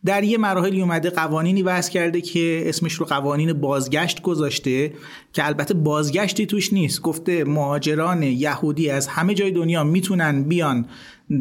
[0.05, 4.93] در یه مراحلی اومده قوانینی وضع کرده که اسمش رو قوانین بازگشت گذاشته
[5.33, 7.03] که البته بازگشتی توش نیست.
[7.03, 10.87] گفته مهاجران یهودی از همه جای دنیا می‌تونن بیان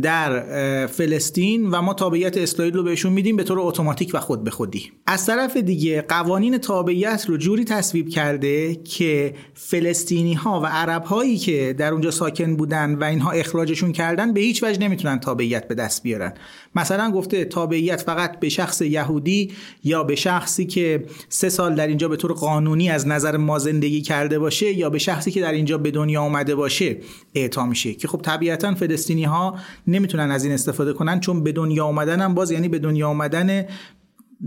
[0.01, 4.51] در فلسطین و ما تابعیت اسرائیل رو بهشون میدیم به طور اتوماتیک و خود به
[4.51, 4.91] خودی.
[5.07, 11.37] از طرف دیگه قوانین تابعیت رو جوری تصویب کرده که فلسطینی ها و عرب هایی
[11.37, 15.75] که در اونجا ساکن بودن و اینها اخراجشون کردن به هیچ وجه نمی‌تونن تابعیت به
[15.75, 16.33] دست بیارن.
[16.75, 19.51] مثلا گفته تابعیت فقط به شخص یهودی
[19.83, 24.01] یا به شخصی که سه سال در اینجا به طور قانونی از نظر ما زندگی
[24.01, 26.97] کرده باشه یا به شخصی که در اینجا به دنیا آمده باشه
[27.35, 27.93] اعطا میشه.
[27.93, 29.55] که خب طبیعتا فلسطینی ها
[29.87, 33.65] نمی‌تونن از این استفاده کنن چون به دنیا آمدن هم باز یعنی به دنیا آمدن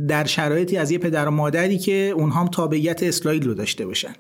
[0.09, 4.13] در شرایطی از یه پدر و مادری که اونها هم تابعیت اسرائیل رو داشته باشن.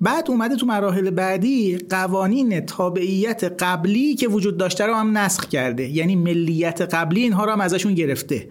[0.00, 5.88] بعد اومده تو مراحل بعدی قوانین تابعیت قبلی که وجود داشته رو هم نسخ کرده.
[5.88, 8.48] یعنی ملیت قبلی اینها رو هم ازشون گرفته.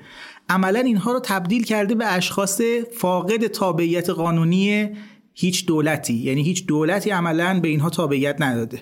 [0.50, 2.62] عملا اینها رو تبدیل کرده به اشخاص
[2.98, 4.90] فاقد تابعیت قانونی
[5.34, 6.14] هیچ دولتی.
[6.14, 8.82] یعنی هیچ دولتی عملا به اینها تابعیت نداده.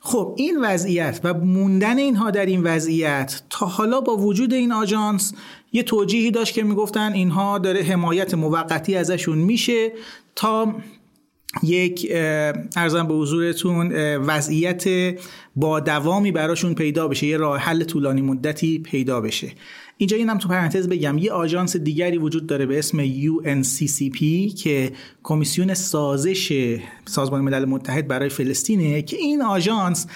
[0.00, 5.32] خب این وضعیت و موندن اینها در این وضعیت تا حالا با وجود این آژانس
[5.72, 9.92] یه توجیهی داشت که می‌گفتن اینها داره حمایت موقتی ازشون میشه
[10.34, 10.74] تا
[11.62, 12.06] یک
[12.76, 14.84] ارزم به حضورتون وضعیت
[15.56, 19.52] با دوامی براشون پیدا بشه یه راه حل طولانی مدتی پیدا بشه.
[20.00, 24.18] اینجا اینم تو پرانتز بگم یه آژانس دیگری وجود داره به اسم UNCCP
[24.54, 24.92] که
[25.22, 30.06] کمیسیون سازش سازمان ملل متحد برای فلسطینه که این آژانس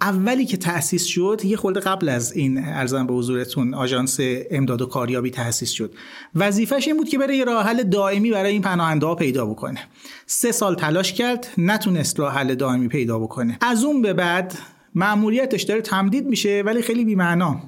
[0.00, 4.18] اولی که تأسیس شد یه خورده قبل از این ارزم به حضورتون آژانس
[4.50, 5.94] امداد و کاریابی تأسیس شد.
[6.34, 9.80] وظیفش این بود که بره یه راه حل دائمی برای این پناهنده ها پیدا بکنه.
[10.26, 13.58] سه سال تلاش کرد نتونست راه حل دائمی پیدا بکنه.
[13.60, 14.54] از اون به بعد
[14.94, 17.60] مأموریتش داره تمدید میشه ولی خیلی بی‌معنا.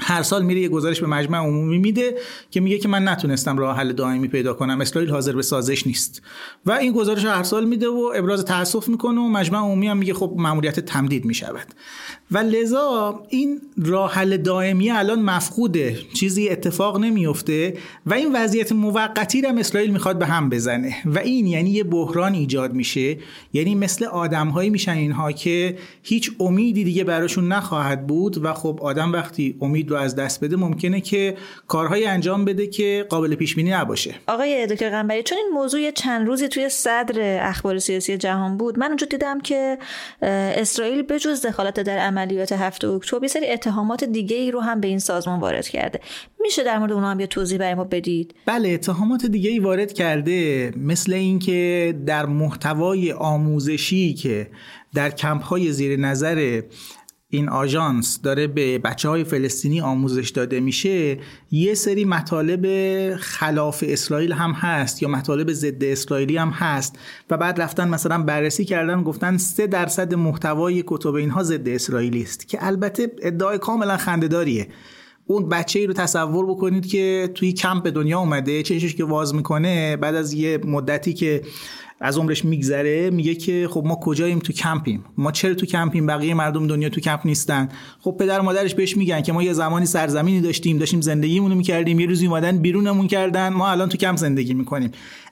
[0.00, 2.14] هر سال میره یه گزارش به مجمع عمومی میده
[2.50, 4.80] که میگه که من نتونستم راه حل دائمی پیدا کنم.
[4.80, 6.22] اسرائیل حاضر به سازش نیست.
[6.66, 10.14] و این گزارش هر سال میده و ابراز تاسف می‌کنه و مجمع عمومی هم میگه
[10.14, 11.66] خب ماموریت تمدید می‌شود.
[12.30, 15.98] و لذا این راه حل دائمی الان مفقوده.
[16.14, 17.76] چیزی اتفاق نمیفته
[18.06, 20.94] و این وضعیت موقتی رو اسرائیل می‌خواد به هم بزنه.
[21.06, 23.18] و این یعنی یه بحران ایجاد میشه.
[23.52, 29.12] یعنی مثل آدمهایی میشن اینها که هیچ امیدی دیگه براشون نخواهد بود و خب آدم
[29.12, 31.36] وقتی امید رو از دست بده ممکنه که
[31.66, 34.14] کارهایی انجام بده که قابل پیش بینی نباشه.
[34.28, 38.86] آقای دکتر قنبری چون این موضوع چند روزی توی صدر اخبار سیاسی جهان بود من
[38.86, 39.78] اونجا دیدم که
[40.22, 44.88] اسرائیل بجز دخالت در عملیات هفته اکتبر یه سری اتهامات دیگه ای رو هم به
[44.88, 46.00] این سازمان وارد کرده.
[46.40, 49.92] میشه در مورد اونها هم یه توضیح برای ما بدید؟ بله اتهامات دیگه ای وارد
[49.92, 54.50] کرده مثل اینکه در محتوای آموزشی که
[54.94, 56.62] در کمپ های زیر نظر
[57.30, 61.18] این آژانس داره به بچه های فلسطینی آموزش داده میشه
[61.50, 62.66] یه سری مطالب
[63.16, 66.98] خلاف اسرائیل هم هست یا مطالب ضد اسرائیلی هم هست
[67.30, 72.48] و بعد رفتن مثلا بررسی کردن گفتن سه درصد محتوای کتب اینها ضد اسرائیلی است
[72.48, 74.68] که البته ادعای کاملا خندهداریه.
[75.30, 79.34] اون بچه ای رو تصور بکنید که توی کمپ به دنیا اومده چشش که واز
[79.34, 81.42] می‌کنه بعد از یه مدتی که
[82.00, 86.34] از عمرش میگذره میگه که خب ما کجاییم تو کمپیم؟ ما چرا تو کمپیم؟ بقیه
[86.34, 87.68] مردم دنیا تو کمپ نیستن.
[88.00, 92.06] خب پدر مادرش بهش میگن که ما یه زمانی سرزمینی داشتیم داشتیم زندگیمونو می‌کردیم یه
[92.06, 94.90] روزی اومدن بیرونمون کردن ما الان تو کمپ زندگی می‌کنیم.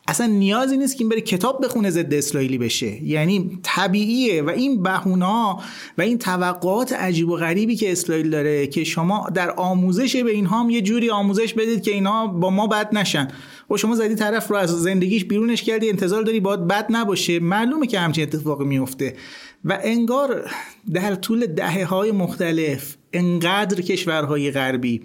[0.09, 3.05] اصلا نیازی نیست که این بره کتاب بخونه ضد اسرائیلی بشه.
[3.05, 5.61] یعنی طبیعیه و این بهونا
[5.99, 10.61] و این توقعات عجیب و غریبی که اسرائیل داره که شما در آموزش به اینها
[10.61, 13.29] هم یه جوری آموزش بدید که اینا با ما بد نشن.
[13.71, 17.41] و شما زدی طرف رو از زندگیش بیرونش کردی انتظار داری باید بد نباشه.
[17.41, 19.17] معلومه که همچین اتفاقی میفته.
[19.65, 20.51] و انگار
[20.93, 25.03] در طول دهه های مختلف انقدر کشورهای غربی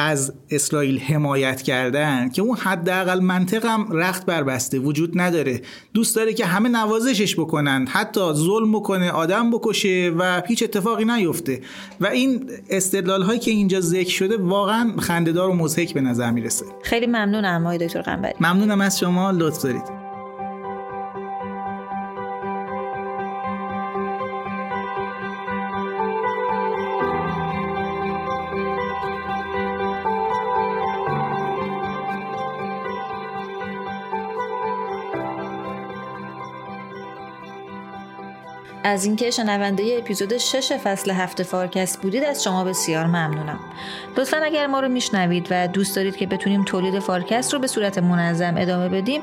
[0.00, 5.62] از اسرائیل حمایت کردن که اون حداقل منطق هم رخت بربسته وجود نداره.
[5.94, 11.60] دوست داره که همه نوازشش بکنن حتی ظلم بکنه آدم بکشه و هیچ اتفاقی نیفته.
[12.00, 16.66] و این استدلال هایی که اینجا ذکر شده واقعا خندهدار و مضحک به نظر می‌رسه.
[16.82, 19.30] خیلی ممنونم آقای دکتر قنبری ممنونم از شما.
[19.30, 19.99] لطف دارید.
[38.90, 43.60] از اینکه شنونده اپیزود 6 فصل هفت فارکست بودید از شما بسیار ممنونم.
[44.16, 47.98] لطفا اگر ما رو میشنوید و دوست دارید که بتونیم تولید فارکست رو به صورت
[47.98, 49.22] منظم ادامه بدیم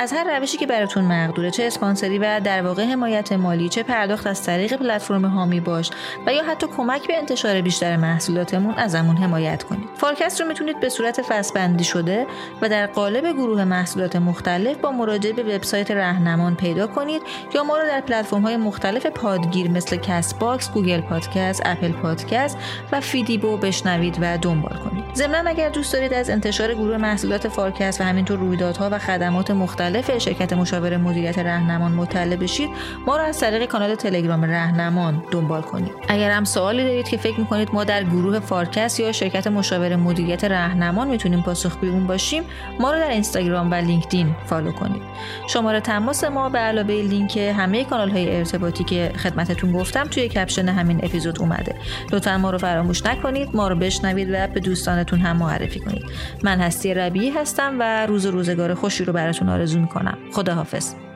[0.00, 4.26] از هر روشی که براتون مقدوره چه اسپانسری و در واقع حمایت مالی چه پرداخت
[4.26, 5.90] از طریق پلتفرم حامی باش
[6.26, 9.88] و یا حتی کمک به انتشار بیشتر محصولاتمون ازمون حمایت کنید.
[9.96, 12.26] فارکست رو می‌تونید به صورت فصل شده
[12.62, 17.22] و در قالب گروه محصولات مختلف با مراجعه به وبسایت رهنمان پیدا کنید
[17.54, 18.56] یا ما رو در پلتفرم های
[18.98, 22.58] مختلف پادگیر مثل Castbox، Google Podcast، Apple Podcast
[22.92, 25.04] و فیدیبو بشنوید و دنبال کنید.
[25.14, 30.18] ضمن اگر دوست دارید از انتشار گروه محصولات فارکست و همینطور رویدادها و خدمات مختلف
[30.18, 32.70] شرکت مشاور مدیریت رهنمان مطلع بشید
[33.06, 37.40] ما رو از طریق کانال تلگرام رهنمان دنبال کنید اگر هم سوالی دارید که فکر
[37.40, 42.42] می‌کنید ما در گروه فارکست یا شرکت مشاور مدیریت رهنمان می‌تونیم پاسخگوی اون باشیم
[42.80, 45.02] ما رو در اینستاگرام و لینکدین follow کنید
[45.48, 50.68] شماره تماس ما به علاوه لینک همه کانال های ارتباطی که خدمتتون گفتم توی caption
[50.68, 51.74] همین اپیزود اومده.
[52.12, 56.04] لطفا ما رو فراموش نکنید ما رو بشنوید و به دوستانتون هم معرفی کنید.
[56.42, 60.18] من هستی ربیعی هستم و روز روزگار خوشی رو براتون آرزو می‌کنم.
[60.32, 61.07] خداحافظ.